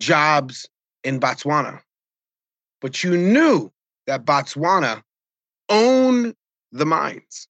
jobs 0.00 0.68
in 1.04 1.20
Botswana. 1.20 1.80
But 2.80 3.02
you 3.02 3.16
knew 3.16 3.72
that 4.06 4.24
Botswana 4.24 5.02
owned 5.68 6.34
the 6.72 6.86
mines. 6.86 7.48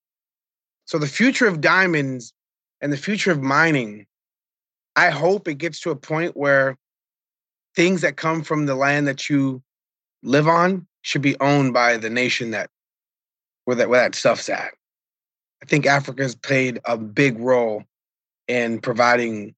So 0.85 0.99
the 0.99 1.07
future 1.07 1.49
of 1.49 1.61
diamonds 1.61 2.33
and 2.81 2.93
the 2.93 2.97
future 2.97 3.33
of 3.33 3.43
mining, 3.43 4.07
I 4.95 5.11
hope 5.11 5.49
it 5.49 5.55
gets 5.55 5.81
to 5.81 5.91
a 5.91 5.97
point 5.97 6.37
where 6.37 6.77
things 7.77 8.01
that 8.01 8.17
come 8.17 8.43
from 8.43 8.67
the 8.67 8.75
land 8.75 9.07
that 9.07 9.29
you 9.29 9.62
live 10.23 10.49
on 10.49 10.87
should 11.03 11.23
be 11.23 11.39
owned 11.41 11.73
by 11.73 11.99
the 11.99 12.11
nation 12.11 12.51
that 12.51 12.71
where 13.67 13.77
that 13.77 13.89
where 13.89 14.01
that 14.01 14.15
stuff's 14.15 14.49
at. 14.49 14.73
I 15.62 15.67
think 15.67 15.87
Africa 15.87 16.23
has 16.23 16.35
played 16.35 16.81
a 16.85 16.97
big 16.97 17.39
role 17.39 17.85
in 18.49 18.81
providing 18.81 19.55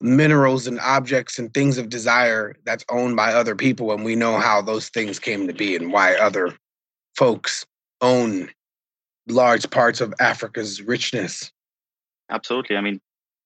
minerals 0.00 0.66
and 0.66 0.80
objects 0.80 1.38
and 1.38 1.52
things 1.52 1.76
of 1.76 1.90
desire 1.90 2.56
that's 2.64 2.84
owned 2.88 3.16
by 3.16 3.32
other 3.34 3.54
people 3.54 3.92
and 3.92 4.04
we 4.04 4.16
know 4.16 4.38
how 4.38 4.62
those 4.62 4.88
things 4.88 5.18
came 5.18 5.46
to 5.46 5.52
be 5.52 5.76
and 5.76 5.92
why 5.92 6.14
other 6.14 6.56
folks 7.16 7.66
own 8.00 8.48
large 9.28 9.68
parts 9.68 10.00
of 10.00 10.14
Africa's 10.18 10.80
richness. 10.80 11.52
Absolutely. 12.30 12.76
I 12.76 12.80
mean, 12.80 13.00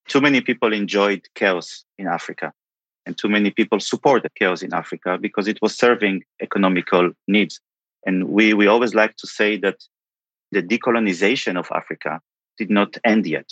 too 0.07 0.21
many 0.21 0.39
people 0.39 0.71
enjoyed 0.71 1.27
chaos 1.35 1.83
in 1.97 2.07
Africa 2.07 2.53
and 3.05 3.17
too 3.17 3.29
many 3.29 3.51
people 3.51 3.79
supported 3.79 4.31
chaos 4.35 4.61
in 4.61 4.73
Africa 4.73 5.17
because 5.19 5.47
it 5.47 5.59
was 5.61 5.75
serving 5.75 6.23
economical 6.41 7.11
needs. 7.27 7.59
And 8.05 8.29
we, 8.29 8.53
we 8.53 8.67
always 8.67 8.95
like 8.95 9.15
to 9.17 9.27
say 9.27 9.57
that 9.57 9.77
the 10.51 10.63
decolonization 10.63 11.57
of 11.57 11.67
Africa 11.73 12.19
did 12.57 12.69
not 12.69 12.97
end 13.03 13.27
yet. 13.27 13.49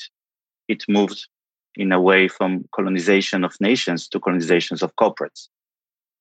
It 0.68 0.84
moved 0.88 1.28
in 1.76 1.92
a 1.92 2.00
way 2.00 2.28
from 2.28 2.66
colonization 2.74 3.44
of 3.44 3.60
nations 3.60 4.08
to 4.10 4.20
colonizations 4.20 4.82
of 4.82 4.96
corporates. 4.96 5.48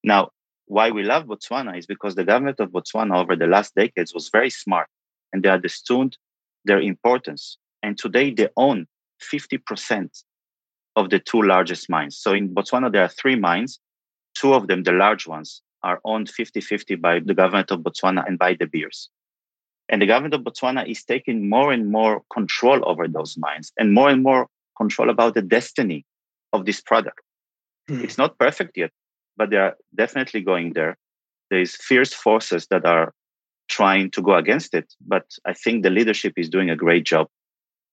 Now, 0.03 0.31
why 0.67 0.91
we 0.91 1.03
love 1.03 1.27
Botswana 1.27 1.77
is 1.77 1.87
because 1.87 2.15
the 2.15 2.25
government 2.25 2.59
of 2.61 2.71
Botswana 2.71 3.17
over 3.17 3.37
the 3.37 3.47
last 3.47 3.75
decades 3.75 4.15
was 4.15 4.31
very 4.31 4.51
smart 4.51 4.89
and 5.33 5.43
they 5.43 5.51
understood 5.51 6.17
their 6.65 6.81
importance. 6.81 7.59
And 7.83 7.99
today 7.99 8.33
they 8.33 8.49
own 8.57 8.87
50% 9.21 10.23
of 10.97 11.11
the 11.11 11.19
two 11.19 11.43
largest 11.43 11.89
mines. 11.89 12.17
So 12.17 12.33
in 12.33 12.55
Botswana, 12.55 12.93
there 12.93 13.03
are 13.03 13.09
three 13.09 13.37
mines. 13.37 13.79
Two 14.35 14.55
of 14.55 14.67
them, 14.67 14.83
the 14.83 14.93
large 14.93 15.27
ones, 15.27 15.63
are 15.83 16.01
owned 16.05 16.29
50 16.29 16.61
50 16.61 16.95
by 16.97 17.21
the 17.21 17.35
government 17.35 17.71
of 17.71 17.81
Botswana 17.81 18.27
and 18.27 18.39
by 18.39 18.55
De 18.55 18.67
Beers. 18.67 19.09
And 19.89 20.01
the 20.01 20.07
government 20.07 20.35
of 20.35 20.43
Botswana 20.43 20.87
is 20.87 21.05
taking 21.05 21.49
more 21.49 21.73
and 21.73 21.91
more 21.91 22.23
control 22.33 22.81
over 22.89 23.09
those 23.09 23.37
mines 23.37 23.73
and 23.79 23.93
more 23.93 24.09
and 24.09 24.23
more 24.23 24.49
control 24.77 25.11
about 25.11 25.35
the 25.35 25.43
destiny 25.43 26.05
of 26.53 26.67
this 26.67 26.81
product. 26.81 27.21
Mm. 27.91 28.05
It's 28.05 28.19
not 28.19 28.39
perfect 28.39 28.77
yet, 28.77 28.91
but 29.37 29.51
they 29.51 29.57
are 29.57 29.77
definitely 29.95 30.41
going 30.41 30.73
there. 30.73 30.97
There's 31.51 31.77
fierce 31.77 32.15
forces 32.15 32.67
that 32.69 32.87
are 32.87 33.13
trying 33.69 34.11
to 34.13 34.23
go 34.23 34.35
against 34.35 34.75
it, 34.75 34.93
but 35.07 35.25
I 35.45 35.53
think 35.53 35.83
the 35.83 35.91
leadership 35.91 36.35
is 36.37 36.49
doing 36.49 36.71
a 36.71 36.77
great 36.77 37.05
job. 37.05 37.29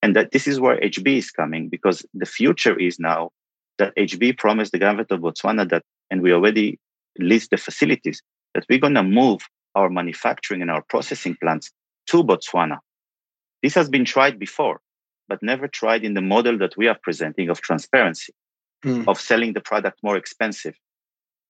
And 0.01 0.15
that 0.15 0.31
this 0.31 0.47
is 0.47 0.59
where 0.59 0.79
HB 0.79 1.17
is 1.17 1.31
coming 1.31 1.69
because 1.69 2.05
the 2.13 2.25
future 2.25 2.77
is 2.79 2.99
now 2.99 3.31
that 3.77 3.95
HB 3.95 4.37
promised 4.37 4.71
the 4.71 4.79
government 4.79 5.11
of 5.11 5.19
Botswana 5.19 5.69
that, 5.69 5.83
and 6.09 6.21
we 6.21 6.33
already 6.33 6.79
list 7.17 7.51
the 7.51 7.57
facilities, 7.57 8.21
that 8.53 8.65
we're 8.69 8.79
going 8.79 8.93
to 8.93 9.03
move 9.03 9.41
our 9.75 9.89
manufacturing 9.89 10.61
and 10.61 10.71
our 10.71 10.83
processing 10.89 11.35
plants 11.41 11.71
to 12.07 12.23
Botswana. 12.23 12.77
This 13.61 13.75
has 13.75 13.89
been 13.89 14.05
tried 14.05 14.39
before 14.39 14.79
but 15.29 15.41
never 15.43 15.67
tried 15.67 16.03
in 16.03 16.15
the 16.15 16.21
model 16.21 16.57
that 16.57 16.75
we 16.75 16.87
are 16.87 16.97
presenting 17.01 17.49
of 17.49 17.61
transparency, 17.61 18.33
mm. 18.83 19.07
of 19.07 19.21
selling 19.21 19.53
the 19.53 19.61
product 19.61 19.99
more 20.03 20.17
expensive. 20.17 20.75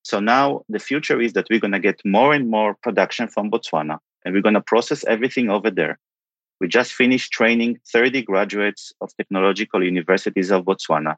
So 0.04 0.20
now 0.20 0.62
the 0.70 0.80
future 0.80 1.20
is 1.20 1.34
that 1.34 1.48
we're 1.50 1.62
going 1.62 1.72
to 1.72 1.80
get 1.80 2.00
more 2.06 2.34
and 2.34 2.50
more 2.50 2.76
production 2.84 3.28
from 3.28 3.50
Botswana 3.50 3.98
and 4.24 4.36
we're 4.36 4.44
going 4.44 4.62
to 4.62 4.62
process 4.62 5.04
everything 5.06 5.50
over 5.50 5.72
there. 5.72 5.98
We 6.60 6.68
just 6.68 6.94
finished 6.94 7.32
training 7.32 7.80
30 7.92 8.24
graduates 8.24 8.92
of 9.02 9.16
technological 9.16 9.84
universities 9.84 10.52
of 10.52 10.66
Botswana. 10.66 11.16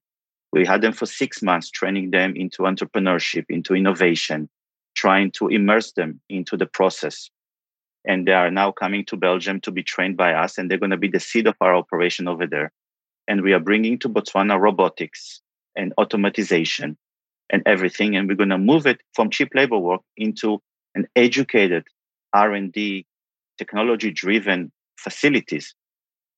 We 0.54 0.66
had 0.66 0.82
them 0.82 0.94
for 0.94 1.06
six 1.06 1.42
months, 1.42 1.70
training 1.70 2.12
them 2.12 2.36
into 2.36 2.64
entrepreneurship, 2.64 3.46
into 3.50 3.74
innovation, 3.74 4.50
trying 4.96 5.32
to 5.32 5.48
immerse 5.48 5.94
them 5.94 6.20
into 6.30 6.58
the 6.58 6.66
process 6.66 7.30
and 8.06 8.28
they 8.28 8.34
are 8.34 8.52
now 8.52 8.72
coming 8.72 9.06
to 9.06 9.18
Belgium 9.18 9.62
to 9.62 9.72
be 9.72 9.84
trained 9.84 10.18
by 10.18 10.34
us, 10.34 10.58
and 10.58 10.70
they're 10.70 10.78
going 10.78 10.92
to 10.92 10.98
be 10.98 11.08
the 11.08 11.20
seed 11.20 11.48
of 11.48 11.56
our 11.62 11.76
operation 11.76 12.28
over 12.28 12.48
there. 12.48 12.72
And 13.28 13.42
we 13.42 13.54
are 13.54 13.60
bringing 13.60 14.00
to 14.00 14.10
Botswana 14.10 14.60
robotics 14.60 15.42
and 15.76 15.94
automatization 16.00 16.96
and 17.50 17.62
everything, 17.66 18.16
and 18.16 18.28
we're 18.28 18.36
going 18.36 18.50
to 18.50 18.58
move 18.58 18.88
it 18.88 19.02
from 19.14 19.30
cheap 19.30 19.50
labor 19.54 19.78
work 19.78 20.02
into 20.18 20.62
an 20.96 21.08
educated 21.16 21.86
R&D, 22.34 23.06
technology-driven 23.58 24.72
facilities 25.02 25.76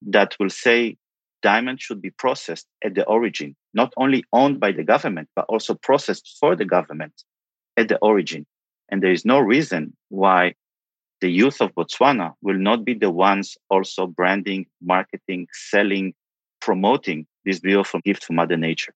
that 0.02 0.36
will 0.39 0.49
say 0.49 0.97
diamonds 1.41 1.84
should 1.84 2.02
be 2.02 2.12
processed 2.12 2.67
at 2.84 2.95
the 2.95 3.06
origin, 3.06 3.56
not 3.73 3.93
only 3.97 4.23
owned 4.32 4.60
by 4.60 4.71
the 4.71 4.84
government, 4.84 5.28
but 5.36 5.45
also 5.49 5.73
processed 5.76 6.38
for 6.39 6.56
the 6.56 6.65
government 6.65 7.13
at 7.78 7.88
the 7.89 7.97
origin. 7.99 8.45
And 8.89 9.02
there 9.02 9.12
is 9.12 9.26
no 9.26 9.39
reason 9.39 9.95
why 10.10 10.54
the 11.21 11.30
youth 11.30 11.62
of 11.62 11.73
Botswana 11.76 12.34
will 12.41 12.58
not 12.58 12.84
be 12.84 12.93
the 12.93 13.12
ones 13.12 13.58
also 13.69 14.08
branding, 14.08 14.65
marketing, 14.82 15.47
selling, 15.54 16.13
promoting 16.60 17.26
this 17.45 17.60
beautiful 17.60 17.99
gift 18.02 18.23
from 18.23 18.38
Mother 18.38 18.58
Nature. 18.58 18.93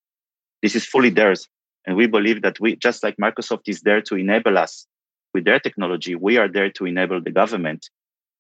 This 0.62 0.76
is 0.76 0.86
fully 0.86 1.10
theirs. 1.10 1.48
And 1.86 1.96
we 1.96 2.08
believe 2.08 2.42
that 2.42 2.60
we, 2.60 2.76
just 2.76 3.02
like 3.04 3.16
Microsoft 3.18 3.68
is 3.68 3.82
there 3.82 4.02
to 4.02 4.16
enable 4.16 4.58
us 4.58 4.86
with 5.34 5.46
their 5.46 5.60
technology, 5.60 6.16
we 6.16 6.38
are 6.38 6.50
there 6.50 6.70
to 6.72 6.86
enable 6.86 7.22
the 7.22 7.32
government 7.32 7.90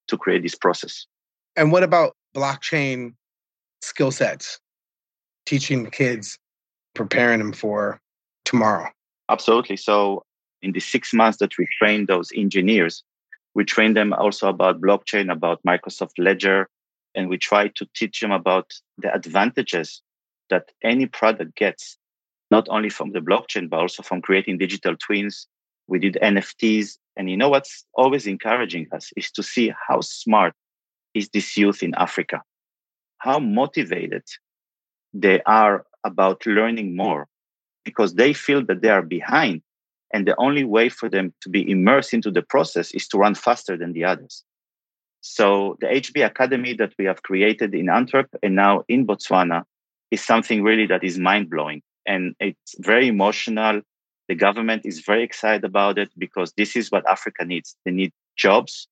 to 0.07 0.17
create 0.17 0.43
this 0.43 0.55
process. 0.55 1.05
And 1.57 1.71
what 1.71 1.81
about 1.81 2.15
blockchain 2.35 3.15
skill 3.81 4.11
sets? 4.11 4.59
Teaching 5.47 5.89
kids, 5.89 6.37
preparing 6.93 7.39
them 7.39 7.51
for 7.51 7.99
tomorrow. 8.45 8.89
Absolutely. 9.29 9.75
So, 9.75 10.23
in 10.61 10.71
the 10.71 10.79
six 10.79 11.13
months 11.13 11.39
that 11.39 11.57
we 11.57 11.67
train 11.79 12.05
those 12.05 12.31
engineers, 12.35 13.03
we 13.55 13.65
train 13.65 13.95
them 13.95 14.13
also 14.13 14.49
about 14.49 14.79
blockchain, 14.79 15.31
about 15.31 15.59
Microsoft 15.67 16.13
Ledger, 16.19 16.69
and 17.15 17.27
we 17.27 17.37
try 17.39 17.69
to 17.69 17.87
teach 17.95 18.19
them 18.19 18.31
about 18.31 18.71
the 18.99 19.11
advantages 19.13 20.01
that 20.49 20.71
any 20.83 21.07
product 21.07 21.55
gets, 21.55 21.97
not 22.51 22.67
only 22.69 22.89
from 22.89 23.13
the 23.13 23.19
blockchain, 23.19 23.67
but 23.69 23.79
also 23.79 24.03
from 24.03 24.21
creating 24.21 24.59
digital 24.59 24.95
twins, 24.95 25.47
We 25.87 25.99
did 25.99 26.17
NFTs. 26.21 26.97
And 27.15 27.29
you 27.31 27.37
know 27.37 27.49
what's 27.49 27.85
always 27.93 28.27
encouraging 28.27 28.87
us 28.91 29.11
is 29.15 29.31
to 29.31 29.41
see 29.41 29.73
how 29.87 30.01
smart 30.01 30.53
is 31.17 31.29
this 31.29 31.57
youth 31.57 31.83
in 31.83 31.93
Africa, 31.95 32.41
how 33.19 33.39
motivated 33.39 34.23
they 35.13 35.41
are 35.43 35.85
about 36.03 36.45
learning 36.45 36.95
more 36.95 37.27
because 37.83 38.15
they 38.15 38.33
feel 38.33 38.63
that 38.65 38.81
they 38.81 38.89
are 38.89 39.01
behind. 39.01 39.61
And 40.13 40.25
the 40.27 40.35
only 40.37 40.63
way 40.63 40.89
for 40.89 41.09
them 41.09 41.33
to 41.41 41.49
be 41.49 41.69
immersed 41.69 42.13
into 42.13 42.31
the 42.31 42.41
process 42.41 42.91
is 42.91 43.07
to 43.09 43.17
run 43.17 43.35
faster 43.35 43.77
than 43.77 43.93
the 43.93 44.05
others. 44.05 44.43
So 45.21 45.77
the 45.81 45.87
HB 45.87 46.25
Academy 46.25 46.73
that 46.75 46.93
we 46.97 47.05
have 47.05 47.23
created 47.23 47.73
in 47.73 47.89
Antwerp 47.89 48.29
and 48.41 48.55
now 48.55 48.83
in 48.87 49.05
Botswana 49.05 49.63
is 50.11 50.23
something 50.23 50.63
really 50.63 50.85
that 50.87 51.03
is 51.03 51.17
mind 51.17 51.49
blowing 51.49 51.81
and 52.07 52.35
it's 52.39 52.75
very 52.79 53.07
emotional. 53.07 53.81
The 54.29 54.35
government 54.35 54.83
is 54.85 55.01
very 55.01 55.23
excited 55.23 55.63
about 55.63 55.97
it 55.97 56.09
because 56.17 56.53
this 56.57 56.75
is 56.75 56.91
what 56.91 57.07
Africa 57.07 57.45
needs. 57.45 57.75
They 57.85 57.91
need 57.91 58.11
jobs, 58.37 58.87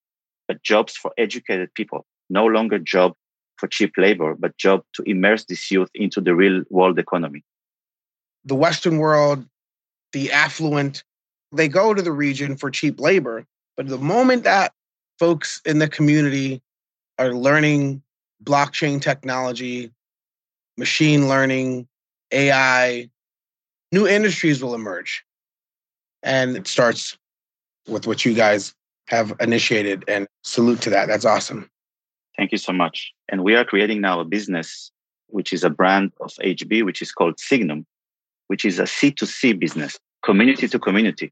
but 0.47 0.61
jobs 0.61 0.95
for 0.95 1.11
educated 1.17 1.73
people, 1.73 2.05
no 2.29 2.45
longer 2.45 2.79
job 2.79 3.13
for 3.57 3.67
cheap 3.67 3.93
labor, 3.97 4.35
but 4.35 4.57
job 4.57 4.83
to 4.93 5.03
immerse 5.03 5.45
this 5.45 5.71
youth 5.71 5.89
into 5.95 6.21
the 6.21 6.35
real 6.35 6.63
world 6.69 6.99
economy. 6.99 7.43
The 8.43 8.55
Western 8.55 8.97
world, 8.97 9.45
the 10.11 10.31
affluent, 10.31 11.03
they 11.51 11.67
go 11.67 11.93
to 11.93 12.01
the 12.01 12.11
region 12.11 12.57
for 12.57 12.69
cheap 12.69 12.99
labor. 12.99 13.45
But 13.77 13.87
the 13.87 13.97
moment 13.97 14.43
that 14.43 14.73
folks 15.19 15.61
in 15.65 15.79
the 15.79 15.87
community 15.87 16.61
are 17.17 17.33
learning 17.33 18.01
blockchain 18.43 19.01
technology, 19.01 19.91
machine 20.77 21.27
learning, 21.27 21.87
AI, 22.31 23.09
new 23.91 24.07
industries 24.07 24.61
will 24.61 24.75
emerge. 24.75 25.23
And 26.23 26.57
it 26.57 26.67
starts 26.67 27.17
with 27.87 28.07
what 28.07 28.25
you 28.25 28.33
guys 28.33 28.73
have 29.07 29.33
initiated 29.39 30.03
and 30.07 30.27
salute 30.43 30.81
to 30.81 30.89
that. 30.89 31.07
That's 31.07 31.25
awesome. 31.25 31.69
Thank 32.37 32.51
you 32.51 32.57
so 32.57 32.73
much. 32.73 33.13
And 33.29 33.43
we 33.43 33.55
are 33.55 33.65
creating 33.65 34.01
now 34.01 34.19
a 34.19 34.25
business, 34.25 34.91
which 35.27 35.53
is 35.53 35.63
a 35.63 35.69
brand 35.69 36.11
of 36.19 36.31
HB, 36.43 36.83
which 36.83 37.01
is 37.01 37.11
called 37.11 37.39
Signum, 37.39 37.85
which 38.47 38.65
is 38.65 38.79
a 38.79 38.83
C2C 38.83 39.59
business, 39.59 39.97
community 40.23 40.67
to 40.67 40.79
community. 40.79 41.31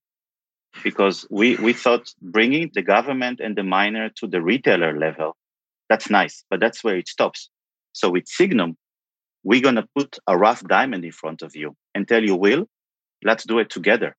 Because 0.84 1.28
we, 1.30 1.56
we 1.58 1.74
thought 1.74 2.10
bringing 2.22 2.72
the 2.74 2.82
government 2.82 3.40
and 3.40 3.56
the 3.56 3.64
miner 3.64 4.10
to 4.18 4.28
the 4.28 4.42
retailer 4.42 4.98
level, 4.98 5.36
that's 5.90 6.10
nice, 6.10 6.44
but 6.50 6.60
that's 6.60 6.84
where 6.84 6.98
it 6.98 7.08
stops. 7.08 7.50
So 7.92 8.10
with 8.10 8.28
Signum, 8.28 8.76
we're 9.44 9.62
going 9.62 9.76
to 9.76 9.88
put 9.96 10.18
a 10.26 10.38
rough 10.38 10.64
diamond 10.64 11.06
in 11.06 11.12
front 11.12 11.42
of 11.42 11.56
you 11.56 11.76
and 11.94 12.08
tell 12.08 12.24
you, 12.24 12.36
Will, 12.36 12.68
let's 13.24 13.44
do 13.44 13.60
it 13.60 13.70
together. 13.70 14.16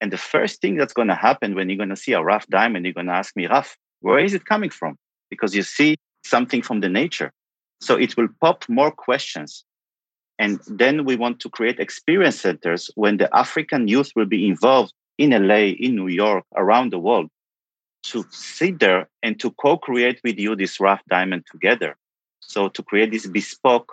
And 0.00 0.12
the 0.12 0.18
first 0.18 0.60
thing 0.60 0.76
that's 0.76 0.92
going 0.92 1.08
to 1.08 1.14
happen 1.14 1.54
when 1.54 1.68
you're 1.68 1.76
going 1.76 1.90
to 1.90 1.96
see 1.96 2.12
a 2.12 2.22
rough 2.22 2.46
diamond, 2.48 2.84
you're 2.84 2.94
going 2.94 3.06
to 3.06 3.12
ask 3.12 3.36
me, 3.36 3.46
Raf, 3.46 3.76
where 4.00 4.18
is 4.18 4.34
it 4.34 4.44
coming 4.44 4.70
from? 4.70 4.96
Because 5.30 5.54
you 5.54 5.62
see 5.62 5.96
something 6.26 6.62
from 6.62 6.80
the 6.80 6.88
nature. 6.88 7.32
So 7.80 7.96
it 7.96 8.16
will 8.16 8.28
pop 8.40 8.64
more 8.68 8.90
questions. 8.90 9.64
And 10.38 10.60
then 10.66 11.04
we 11.04 11.16
want 11.16 11.40
to 11.40 11.48
create 11.48 11.80
experience 11.80 12.40
centers 12.40 12.90
when 12.94 13.16
the 13.16 13.34
African 13.34 13.88
youth 13.88 14.12
will 14.14 14.26
be 14.26 14.46
involved 14.46 14.92
in 15.18 15.30
LA, 15.30 15.72
in 15.78 15.94
New 15.94 16.08
York, 16.08 16.44
around 16.54 16.92
the 16.92 16.98
world 16.98 17.30
to 18.04 18.24
sit 18.30 18.78
there 18.78 19.08
and 19.22 19.40
to 19.40 19.50
co 19.52 19.76
create 19.76 20.20
with 20.22 20.38
you 20.38 20.54
this 20.54 20.78
rough 20.78 21.02
diamond 21.08 21.44
together. 21.50 21.96
So 22.40 22.68
to 22.68 22.82
create 22.82 23.10
this 23.10 23.26
bespoke 23.26 23.92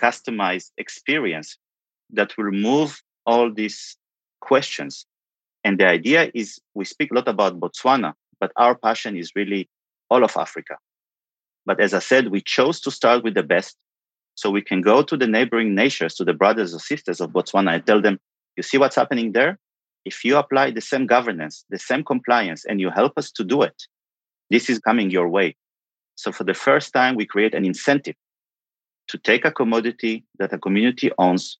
customized 0.00 0.70
experience 0.78 1.58
that 2.10 2.36
will 2.36 2.52
move 2.52 3.02
all 3.26 3.52
these 3.52 3.96
questions. 4.40 5.06
And 5.64 5.78
the 5.78 5.86
idea 5.86 6.30
is 6.34 6.58
we 6.74 6.84
speak 6.84 7.10
a 7.10 7.14
lot 7.14 7.28
about 7.28 7.60
Botswana, 7.60 8.14
but 8.38 8.52
our 8.56 8.74
passion 8.74 9.16
is 9.16 9.32
really 9.34 9.68
all 10.10 10.24
of 10.24 10.36
Africa. 10.36 10.78
But 11.70 11.78
as 11.78 11.94
I 11.94 12.00
said, 12.00 12.32
we 12.32 12.40
chose 12.40 12.80
to 12.80 12.90
start 12.90 13.22
with 13.22 13.34
the 13.34 13.44
best 13.44 13.76
so 14.34 14.50
we 14.50 14.60
can 14.60 14.80
go 14.80 15.04
to 15.04 15.16
the 15.16 15.28
neighboring 15.28 15.72
nations, 15.72 16.16
to 16.16 16.24
the 16.24 16.32
brothers 16.32 16.74
or 16.74 16.80
sisters 16.80 17.20
of 17.20 17.30
Botswana 17.30 17.74
and 17.76 17.86
tell 17.86 18.02
them, 18.02 18.18
you 18.56 18.64
see 18.64 18.76
what's 18.76 18.96
happening 18.96 19.30
there? 19.30 19.56
If 20.04 20.24
you 20.24 20.36
apply 20.36 20.72
the 20.72 20.80
same 20.80 21.06
governance, 21.06 21.64
the 21.70 21.78
same 21.78 22.02
compliance, 22.02 22.64
and 22.64 22.80
you 22.80 22.90
help 22.90 23.12
us 23.16 23.30
to 23.30 23.44
do 23.44 23.62
it, 23.62 23.86
this 24.50 24.68
is 24.68 24.80
coming 24.80 25.12
your 25.12 25.28
way. 25.28 25.54
So 26.16 26.32
for 26.32 26.42
the 26.42 26.54
first 26.54 26.92
time, 26.92 27.14
we 27.14 27.24
create 27.24 27.54
an 27.54 27.64
incentive 27.64 28.16
to 29.06 29.16
take 29.18 29.44
a 29.44 29.52
commodity 29.52 30.24
that 30.40 30.52
a 30.52 30.58
community 30.58 31.12
owns 31.18 31.56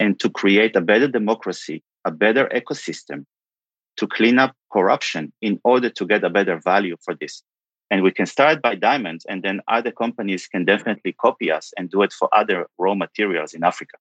and 0.00 0.18
to 0.18 0.28
create 0.30 0.74
a 0.74 0.80
better 0.80 1.06
democracy, 1.06 1.84
a 2.04 2.10
better 2.10 2.48
ecosystem, 2.48 3.24
to 3.98 4.08
clean 4.08 4.40
up 4.40 4.56
corruption 4.72 5.32
in 5.40 5.60
order 5.62 5.90
to 5.90 6.04
get 6.04 6.24
a 6.24 6.28
better 6.28 6.58
value 6.58 6.96
for 7.04 7.14
this. 7.14 7.44
And 7.90 8.02
we 8.02 8.10
can 8.10 8.26
start 8.26 8.62
by 8.62 8.74
diamonds, 8.74 9.24
and 9.26 9.42
then 9.42 9.60
other 9.68 9.92
companies 9.92 10.46
can 10.46 10.64
definitely 10.64 11.12
copy 11.12 11.50
us 11.50 11.72
and 11.76 11.90
do 11.90 12.02
it 12.02 12.12
for 12.12 12.28
other 12.34 12.66
raw 12.78 12.94
materials 12.94 13.54
in 13.54 13.62
Africa. 13.62 13.96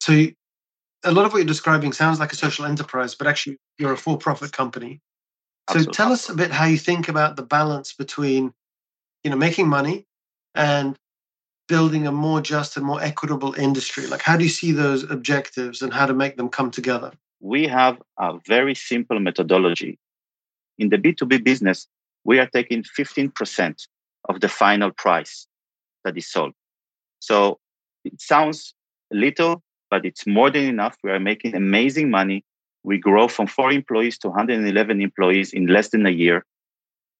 So, 0.00 0.26
a 1.04 1.12
lot 1.12 1.26
of 1.26 1.32
what 1.32 1.38
you're 1.38 1.46
describing 1.46 1.92
sounds 1.92 2.18
like 2.18 2.32
a 2.32 2.36
social 2.36 2.64
enterprise, 2.64 3.14
but 3.14 3.26
actually, 3.26 3.58
you're 3.78 3.92
a 3.92 3.96
for 3.96 4.16
profit 4.16 4.52
company. 4.52 5.00
So, 5.70 5.78
Absolutely. 5.78 5.92
tell 5.92 6.12
us 6.12 6.28
a 6.28 6.34
bit 6.34 6.50
how 6.52 6.66
you 6.66 6.78
think 6.78 7.08
about 7.08 7.36
the 7.36 7.42
balance 7.42 7.92
between 7.92 8.54
you 9.24 9.30
know 9.30 9.36
making 9.36 9.68
money 9.68 10.06
and 10.54 10.96
building 11.68 12.06
a 12.06 12.12
more 12.12 12.40
just 12.40 12.76
and 12.76 12.86
more 12.86 13.02
equitable 13.02 13.54
industry? 13.54 14.06
Like, 14.06 14.22
how 14.22 14.36
do 14.36 14.44
you 14.44 14.50
see 14.50 14.72
those 14.72 15.08
objectives 15.10 15.82
and 15.82 15.92
how 15.92 16.06
to 16.06 16.14
make 16.14 16.36
them 16.36 16.48
come 16.48 16.70
together? 16.70 17.12
We 17.40 17.66
have 17.66 18.00
a 18.18 18.38
very 18.46 18.74
simple 18.74 19.18
methodology. 19.20 19.98
In 20.78 20.90
the 20.90 20.98
B2B 20.98 21.42
business, 21.42 21.88
we 22.26 22.40
are 22.40 22.48
taking 22.52 22.82
15% 22.82 23.86
of 24.28 24.40
the 24.40 24.48
final 24.48 24.90
price 24.90 25.46
that 26.04 26.18
is 26.18 26.28
sold. 26.28 26.52
So 27.20 27.58
it 28.04 28.20
sounds 28.20 28.74
little, 29.12 29.62
but 29.90 30.04
it's 30.04 30.26
more 30.26 30.50
than 30.50 30.64
enough. 30.64 30.96
We 31.04 31.12
are 31.12 31.20
making 31.20 31.54
amazing 31.54 32.10
money. 32.10 32.44
We 32.82 32.98
grow 32.98 33.28
from 33.28 33.46
four 33.46 33.70
employees 33.70 34.18
to 34.18 34.28
111 34.28 35.00
employees 35.00 35.52
in 35.52 35.68
less 35.68 35.90
than 35.90 36.04
a 36.04 36.10
year. 36.10 36.44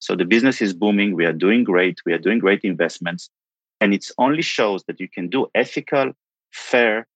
So 0.00 0.16
the 0.16 0.24
business 0.24 0.60
is 0.60 0.74
booming. 0.74 1.14
We 1.14 1.24
are 1.24 1.32
doing 1.32 1.62
great. 1.62 1.98
We 2.04 2.12
are 2.12 2.18
doing 2.18 2.40
great 2.40 2.62
investments. 2.64 3.30
And 3.80 3.94
it 3.94 4.10
only 4.18 4.42
shows 4.42 4.82
that 4.88 4.98
you 4.98 5.08
can 5.08 5.28
do 5.28 5.46
ethical, 5.54 6.12
fair, 6.52 7.06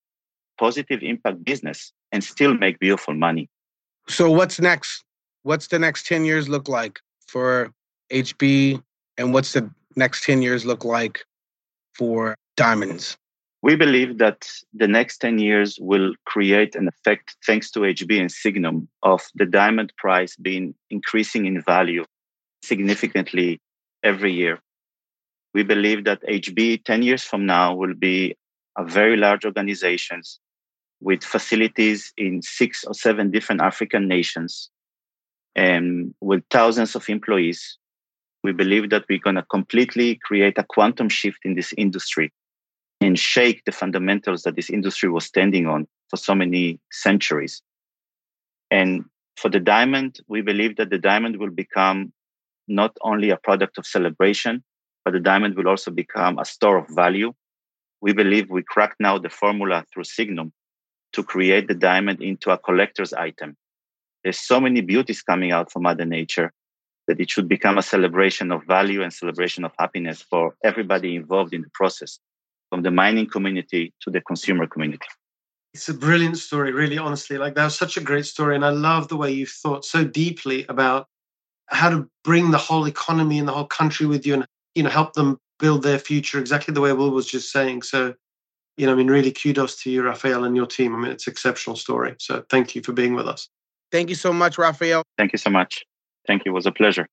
positive 0.58 1.02
impact 1.02 1.42
business 1.44 1.92
and 2.12 2.22
still 2.22 2.54
make 2.54 2.78
beautiful 2.78 3.14
money. 3.14 3.48
So, 4.08 4.30
what's 4.30 4.60
next? 4.60 5.04
What's 5.42 5.68
the 5.68 5.78
next 5.78 6.06
10 6.06 6.24
years 6.24 6.48
look 6.48 6.68
like 6.68 7.00
for 7.26 7.72
HB? 8.10 8.82
And 9.18 9.32
what's 9.32 9.52
the 9.52 9.70
next 9.96 10.24
10 10.24 10.42
years 10.42 10.64
look 10.64 10.84
like 10.84 11.24
for 11.94 12.34
diamonds? 12.56 13.16
We 13.62 13.76
believe 13.76 14.18
that 14.18 14.48
the 14.72 14.88
next 14.88 15.18
10 15.18 15.38
years 15.38 15.78
will 15.80 16.14
create 16.24 16.74
an 16.74 16.88
effect, 16.88 17.36
thanks 17.46 17.70
to 17.72 17.80
HB 17.80 18.20
and 18.20 18.32
Signum, 18.32 18.88
of 19.02 19.22
the 19.34 19.44
diamond 19.44 19.92
price 19.98 20.34
being 20.36 20.74
increasing 20.88 21.44
in 21.44 21.60
value 21.62 22.04
significantly 22.62 23.60
every 24.02 24.32
year. 24.32 24.60
We 25.52 25.62
believe 25.62 26.04
that 26.04 26.22
HB 26.22 26.84
10 26.84 27.02
years 27.02 27.22
from 27.22 27.44
now 27.44 27.74
will 27.74 27.94
be 27.94 28.34
a 28.78 28.84
very 28.84 29.16
large 29.16 29.44
organizations 29.44 30.38
with 31.00 31.24
facilities 31.24 32.12
in 32.16 32.40
six 32.42 32.84
or 32.84 32.94
seven 32.94 33.30
different 33.30 33.60
African 33.60 34.06
nations 34.06 34.70
and 35.56 36.14
with 36.20 36.42
thousands 36.50 36.94
of 36.94 37.08
employees. 37.08 37.78
We 38.42 38.52
believe 38.52 38.90
that 38.90 39.04
we're 39.08 39.18
going 39.18 39.36
to 39.36 39.42
completely 39.42 40.18
create 40.22 40.56
a 40.58 40.64
quantum 40.64 41.08
shift 41.08 41.40
in 41.44 41.54
this 41.54 41.74
industry 41.76 42.32
and 43.00 43.18
shake 43.18 43.64
the 43.64 43.72
fundamentals 43.72 44.42
that 44.42 44.56
this 44.56 44.70
industry 44.70 45.08
was 45.08 45.24
standing 45.24 45.66
on 45.66 45.86
for 46.08 46.16
so 46.16 46.34
many 46.34 46.80
centuries. 46.90 47.62
And 48.70 49.04
for 49.36 49.50
the 49.50 49.60
diamond, 49.60 50.20
we 50.28 50.42
believe 50.42 50.76
that 50.76 50.90
the 50.90 50.98
diamond 50.98 51.36
will 51.36 51.50
become 51.50 52.12
not 52.68 52.96
only 53.02 53.30
a 53.30 53.36
product 53.36 53.78
of 53.78 53.86
celebration, 53.86 54.62
but 55.04 55.12
the 55.12 55.20
diamond 55.20 55.56
will 55.56 55.68
also 55.68 55.90
become 55.90 56.38
a 56.38 56.44
store 56.44 56.78
of 56.78 56.88
value. 56.90 57.32
We 58.00 58.12
believe 58.12 58.50
we 58.50 58.62
cracked 58.62 59.00
now 59.00 59.18
the 59.18 59.30
formula 59.30 59.84
through 59.92 60.04
Signum 60.04 60.52
to 61.12 61.22
create 61.22 61.68
the 61.68 61.74
diamond 61.74 62.22
into 62.22 62.50
a 62.50 62.58
collector's 62.58 63.12
item. 63.12 63.56
There's 64.22 64.38
so 64.38 64.60
many 64.60 64.80
beauties 64.82 65.22
coming 65.22 65.52
out 65.52 65.72
from 65.72 65.82
Mother 65.82 66.04
Nature 66.04 66.52
that 67.10 67.18
it 67.18 67.28
should 67.28 67.48
become 67.48 67.76
a 67.76 67.82
celebration 67.82 68.52
of 68.52 68.62
value 68.66 69.02
and 69.02 69.12
celebration 69.12 69.64
of 69.64 69.72
happiness 69.80 70.22
for 70.22 70.54
everybody 70.62 71.16
involved 71.16 71.52
in 71.52 71.60
the 71.60 71.70
process, 71.74 72.20
from 72.68 72.82
the 72.82 72.90
mining 72.92 73.28
community 73.28 73.92
to 74.00 74.12
the 74.12 74.20
consumer 74.20 74.64
community. 74.64 75.08
It's 75.74 75.88
a 75.88 75.94
brilliant 75.94 76.38
story, 76.38 76.70
really, 76.70 76.98
honestly. 76.98 77.36
Like, 77.36 77.56
that 77.56 77.64
was 77.64 77.76
such 77.76 77.96
a 77.96 78.00
great 78.00 78.26
story. 78.26 78.54
And 78.54 78.64
I 78.64 78.68
love 78.70 79.08
the 79.08 79.16
way 79.16 79.32
you've 79.32 79.56
thought 79.62 79.84
so 79.84 80.04
deeply 80.04 80.64
about 80.68 81.08
how 81.66 81.90
to 81.90 82.08
bring 82.22 82.52
the 82.52 82.58
whole 82.58 82.86
economy 82.86 83.40
and 83.40 83.48
the 83.48 83.52
whole 83.52 83.66
country 83.66 84.06
with 84.06 84.24
you 84.24 84.34
and 84.34 84.46
you 84.76 84.82
know 84.84 84.90
help 84.90 85.12
them 85.14 85.38
build 85.58 85.82
their 85.82 85.98
future 85.98 86.38
exactly 86.38 86.72
the 86.72 86.80
way 86.80 86.92
Will 86.92 87.10
was 87.10 87.26
just 87.26 87.50
saying. 87.50 87.82
So, 87.82 88.14
you 88.76 88.86
know, 88.86 88.92
I 88.92 88.94
mean, 88.94 89.08
really 89.08 89.32
kudos 89.32 89.82
to 89.82 89.90
you, 89.90 90.02
Rafael, 90.02 90.44
and 90.44 90.54
your 90.54 90.66
team. 90.66 90.94
I 90.94 90.98
mean, 90.98 91.10
it's 91.10 91.26
an 91.26 91.32
exceptional 91.32 91.76
story. 91.76 92.14
So 92.20 92.44
thank 92.50 92.76
you 92.76 92.82
for 92.82 92.92
being 92.92 93.14
with 93.14 93.26
us. 93.26 93.48
Thank 93.90 94.10
you 94.10 94.14
so 94.14 94.32
much, 94.32 94.58
Rafael. 94.58 95.02
Thank 95.18 95.32
you 95.32 95.38
so 95.38 95.50
much. 95.50 95.84
Thank 96.26 96.44
you. 96.44 96.52
It 96.52 96.54
was 96.54 96.66
a 96.66 96.72
pleasure. 96.72 97.08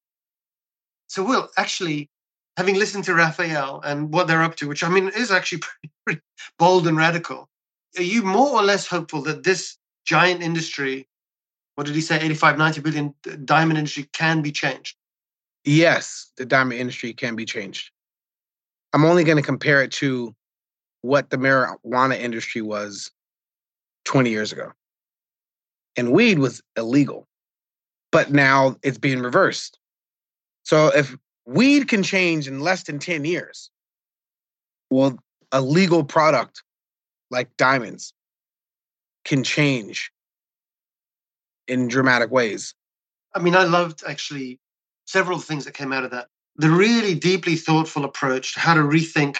So, 1.07 1.23
Will, 1.23 1.49
actually, 1.57 2.09
having 2.57 2.75
listened 2.75 3.05
to 3.05 3.13
Rafael 3.13 3.81
and 3.83 4.13
what 4.13 4.27
they're 4.27 4.43
up 4.43 4.55
to, 4.57 4.67
which 4.67 4.83
I 4.83 4.89
mean 4.89 5.09
is 5.15 5.31
actually 5.31 5.59
pretty, 5.59 5.93
pretty 6.05 6.21
bold 6.59 6.87
and 6.87 6.97
radical, 6.97 7.49
are 7.97 8.03
you 8.03 8.23
more 8.23 8.59
or 8.59 8.63
less 8.63 8.87
hopeful 8.87 9.21
that 9.23 9.43
this 9.43 9.77
giant 10.05 10.41
industry, 10.41 11.07
what 11.75 11.85
did 11.85 11.95
he 11.95 12.01
say, 12.01 12.19
85, 12.19 12.57
90 12.57 12.81
billion 12.81 13.13
uh, 13.29 13.35
diamond 13.45 13.77
industry 13.77 14.07
can 14.13 14.41
be 14.41 14.51
changed? 14.51 14.97
Yes, 15.63 16.31
the 16.37 16.45
diamond 16.45 16.79
industry 16.79 17.13
can 17.13 17.35
be 17.35 17.45
changed. 17.45 17.91
I'm 18.93 19.05
only 19.05 19.23
going 19.23 19.37
to 19.37 19.43
compare 19.43 19.83
it 19.83 19.91
to 19.93 20.33
what 21.01 21.29
the 21.29 21.37
marijuana 21.37 22.17
industry 22.19 22.61
was 22.61 23.11
20 24.05 24.29
years 24.29 24.51
ago. 24.51 24.71
And 25.97 26.11
weed 26.11 26.39
was 26.39 26.61
illegal, 26.77 27.27
but 28.17 28.31
now 28.31 28.75
it's 28.81 28.97
being 28.97 29.19
reversed. 29.19 29.77
So 30.63 30.87
if 30.87 31.15
weed 31.45 31.87
can 31.87 32.01
change 32.01 32.47
in 32.47 32.61
less 32.61 32.81
than 32.81 32.97
10 32.97 33.25
years, 33.25 33.69
well, 34.89 35.19
a 35.51 35.61
legal 35.61 36.03
product 36.03 36.63
like 37.29 37.55
diamonds 37.57 38.13
can 39.23 39.43
change 39.43 40.11
in 41.67 41.87
dramatic 41.89 42.31
ways. 42.31 42.73
I 43.35 43.39
mean, 43.39 43.55
I 43.55 43.65
loved 43.65 44.01
actually 44.07 44.59
several 45.05 45.37
things 45.37 45.65
that 45.65 45.75
came 45.75 45.93
out 45.93 46.03
of 46.03 46.09
that. 46.09 46.25
The 46.55 46.71
really 46.71 47.13
deeply 47.13 47.55
thoughtful 47.55 48.03
approach 48.03 48.55
to 48.55 48.59
how 48.61 48.73
to 48.73 48.81
rethink 48.81 49.37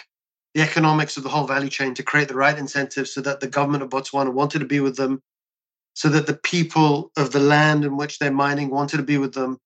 the 0.54 0.62
economics 0.62 1.16
of 1.16 1.24
the 1.24 1.30
whole 1.30 1.48
value 1.48 1.68
chain 1.68 1.94
to 1.94 2.04
create 2.04 2.28
the 2.28 2.36
right 2.36 2.56
incentives 2.56 3.12
so 3.12 3.22
that 3.22 3.40
the 3.40 3.48
government 3.48 3.82
of 3.82 3.90
Botswana 3.90 4.32
wanted 4.32 4.60
to 4.60 4.66
be 4.66 4.78
with 4.78 4.94
them, 4.94 5.20
so 5.98 6.08
that 6.08 6.28
the 6.28 6.40
people 6.44 7.10
of 7.16 7.32
the 7.32 7.40
land 7.40 7.84
in 7.84 7.96
which 7.96 8.20
they're 8.20 8.30
mining 8.30 8.70
wanted 8.70 8.98
to 8.98 9.02
be 9.02 9.18
with 9.18 9.34
them, 9.34 9.58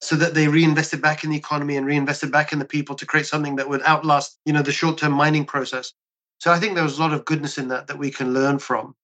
so 0.00 0.16
that 0.16 0.32
they 0.32 0.48
reinvested 0.48 1.02
back 1.02 1.22
in 1.22 1.28
the 1.28 1.36
economy 1.36 1.76
and 1.76 1.84
reinvested 1.84 2.32
back 2.32 2.54
in 2.54 2.58
the 2.58 2.64
people 2.64 2.94
to 2.94 3.04
create 3.04 3.26
something 3.26 3.56
that 3.56 3.68
would 3.68 3.82
outlast, 3.82 4.38
you 4.46 4.52
know, 4.54 4.62
the 4.62 4.72
short-term 4.72 5.12
mining 5.12 5.44
process. 5.44 5.92
So 6.40 6.50
I 6.50 6.58
think 6.58 6.74
there 6.74 6.84
was 6.84 6.96
a 6.96 7.02
lot 7.02 7.12
of 7.12 7.26
goodness 7.26 7.58
in 7.58 7.68
that 7.68 7.88
that 7.88 7.98
we 7.98 8.10
can 8.10 8.32
learn 8.32 8.58
from. 8.58 8.94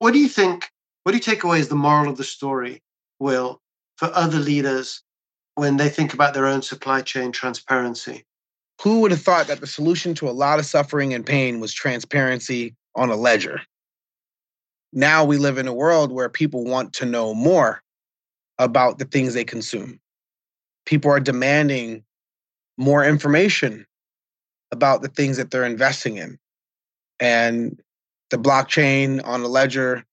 What 0.00 0.12
do 0.12 0.18
you 0.18 0.26
think? 0.26 0.68
What 1.04 1.12
do 1.12 1.18
you 1.18 1.22
take 1.22 1.44
away 1.44 1.60
as 1.60 1.68
the 1.68 1.76
moral 1.76 2.10
of 2.10 2.16
the 2.16 2.24
story, 2.24 2.82
Will, 3.20 3.60
for 3.96 4.10
other 4.16 4.40
leaders 4.40 5.00
when 5.54 5.76
they 5.76 5.88
think 5.88 6.12
about 6.12 6.34
their 6.34 6.46
own 6.46 6.62
supply 6.62 7.02
chain 7.02 7.30
transparency? 7.30 8.24
Who 8.82 8.98
would 9.02 9.12
have 9.12 9.22
thought 9.22 9.46
that 9.46 9.60
the 9.60 9.68
solution 9.68 10.12
to 10.16 10.28
a 10.28 10.32
lot 10.32 10.58
of 10.58 10.66
suffering 10.66 11.14
and 11.14 11.24
pain 11.24 11.60
was 11.60 11.72
transparency 11.72 12.74
on 12.96 13.10
a 13.10 13.16
ledger? 13.16 13.62
Now 14.94 15.24
we 15.24 15.38
live 15.38 15.58
in 15.58 15.66
a 15.66 15.74
world 15.74 16.12
where 16.12 16.28
people 16.28 16.64
want 16.64 16.92
to 16.94 17.04
know 17.04 17.34
more 17.34 17.82
about 18.58 18.98
the 18.98 19.04
things 19.04 19.34
they 19.34 19.44
consume. 19.44 19.98
People 20.86 21.10
are 21.10 21.18
demanding 21.18 22.04
more 22.78 23.04
information 23.04 23.86
about 24.70 25.02
the 25.02 25.08
things 25.08 25.36
that 25.36 25.50
they're 25.50 25.64
investing 25.64 26.16
in. 26.16 26.38
And 27.18 27.80
the 28.30 28.38
blockchain 28.38 29.20
on 29.24 29.42
the 29.42 29.48
ledger, 29.48 30.04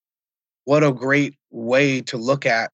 what 0.66 0.84
a 0.84 0.92
great 0.92 1.36
way 1.52 2.02
to 2.02 2.18
look 2.18 2.48
at 2.48 2.72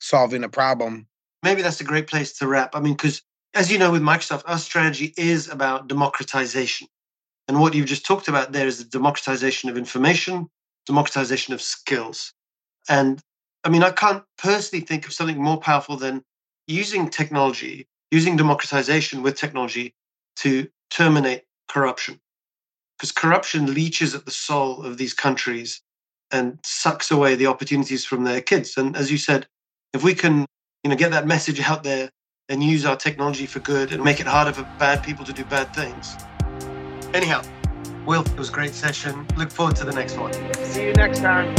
solving 0.00 0.44
a 0.44 0.50
problem. 0.50 1.06
Maybe 1.42 1.62
that's 1.62 1.80
a 1.80 1.84
great 1.84 2.08
place 2.08 2.34
to 2.38 2.46
wrap. 2.46 2.76
I 2.76 2.80
mean, 2.80 2.92
because 2.92 3.22
as 3.54 3.72
you 3.72 3.78
know, 3.78 3.90
with 3.90 4.02
Microsoft, 4.02 4.42
our 4.46 4.58
strategy 4.58 5.14
is 5.16 5.48
about 5.48 5.88
democratization. 5.88 6.88
And 7.48 7.58
what 7.58 7.74
you've 7.74 7.86
just 7.86 8.04
talked 8.04 8.28
about 8.28 8.52
there 8.52 8.66
is 8.66 8.78
the 8.78 8.84
democratization 8.84 9.70
of 9.70 9.78
information, 9.78 10.48
democratization 10.86 11.54
of 11.54 11.62
skills. 11.62 12.32
And 12.88 13.20
I 13.64 13.68
mean, 13.68 13.82
I 13.82 13.90
can't 13.90 14.24
personally 14.38 14.84
think 14.84 15.06
of 15.06 15.12
something 15.12 15.40
more 15.40 15.58
powerful 15.60 15.96
than 15.96 16.22
using 16.66 17.08
technology, 17.08 17.86
using 18.10 18.36
democratization 18.36 19.22
with 19.22 19.36
technology 19.36 19.94
to 20.36 20.68
terminate 20.90 21.44
corruption. 21.68 22.20
Because 22.98 23.12
corruption 23.12 23.74
leeches 23.74 24.14
at 24.14 24.24
the 24.24 24.30
soul 24.30 24.84
of 24.84 24.96
these 24.96 25.14
countries 25.14 25.80
and 26.30 26.58
sucks 26.64 27.10
away 27.10 27.34
the 27.34 27.46
opportunities 27.46 28.04
from 28.04 28.24
their 28.24 28.40
kids. 28.40 28.76
And 28.76 28.96
as 28.96 29.10
you 29.10 29.18
said, 29.18 29.46
if 29.92 30.02
we 30.02 30.14
can, 30.14 30.46
you 30.82 30.90
know, 30.90 30.96
get 30.96 31.10
that 31.10 31.26
message 31.26 31.60
out 31.60 31.82
there 31.82 32.10
and 32.48 32.62
use 32.62 32.84
our 32.84 32.96
technology 32.96 33.46
for 33.46 33.60
good 33.60 33.92
and 33.92 34.02
make 34.02 34.20
it 34.20 34.26
harder 34.26 34.52
for 34.52 34.62
bad 34.78 35.02
people 35.02 35.24
to 35.24 35.32
do 35.32 35.44
bad 35.44 35.74
things. 35.74 36.16
Anyhow, 37.14 37.42
Will, 38.06 38.22
it 38.22 38.38
was 38.38 38.48
a 38.48 38.52
great 38.52 38.74
session. 38.74 39.26
Look 39.36 39.50
forward 39.50 39.76
to 39.76 39.84
the 39.84 39.92
next 39.92 40.16
one. 40.18 40.32
See 40.64 40.86
you 40.86 40.92
next 40.94 41.20
time. 41.20 41.54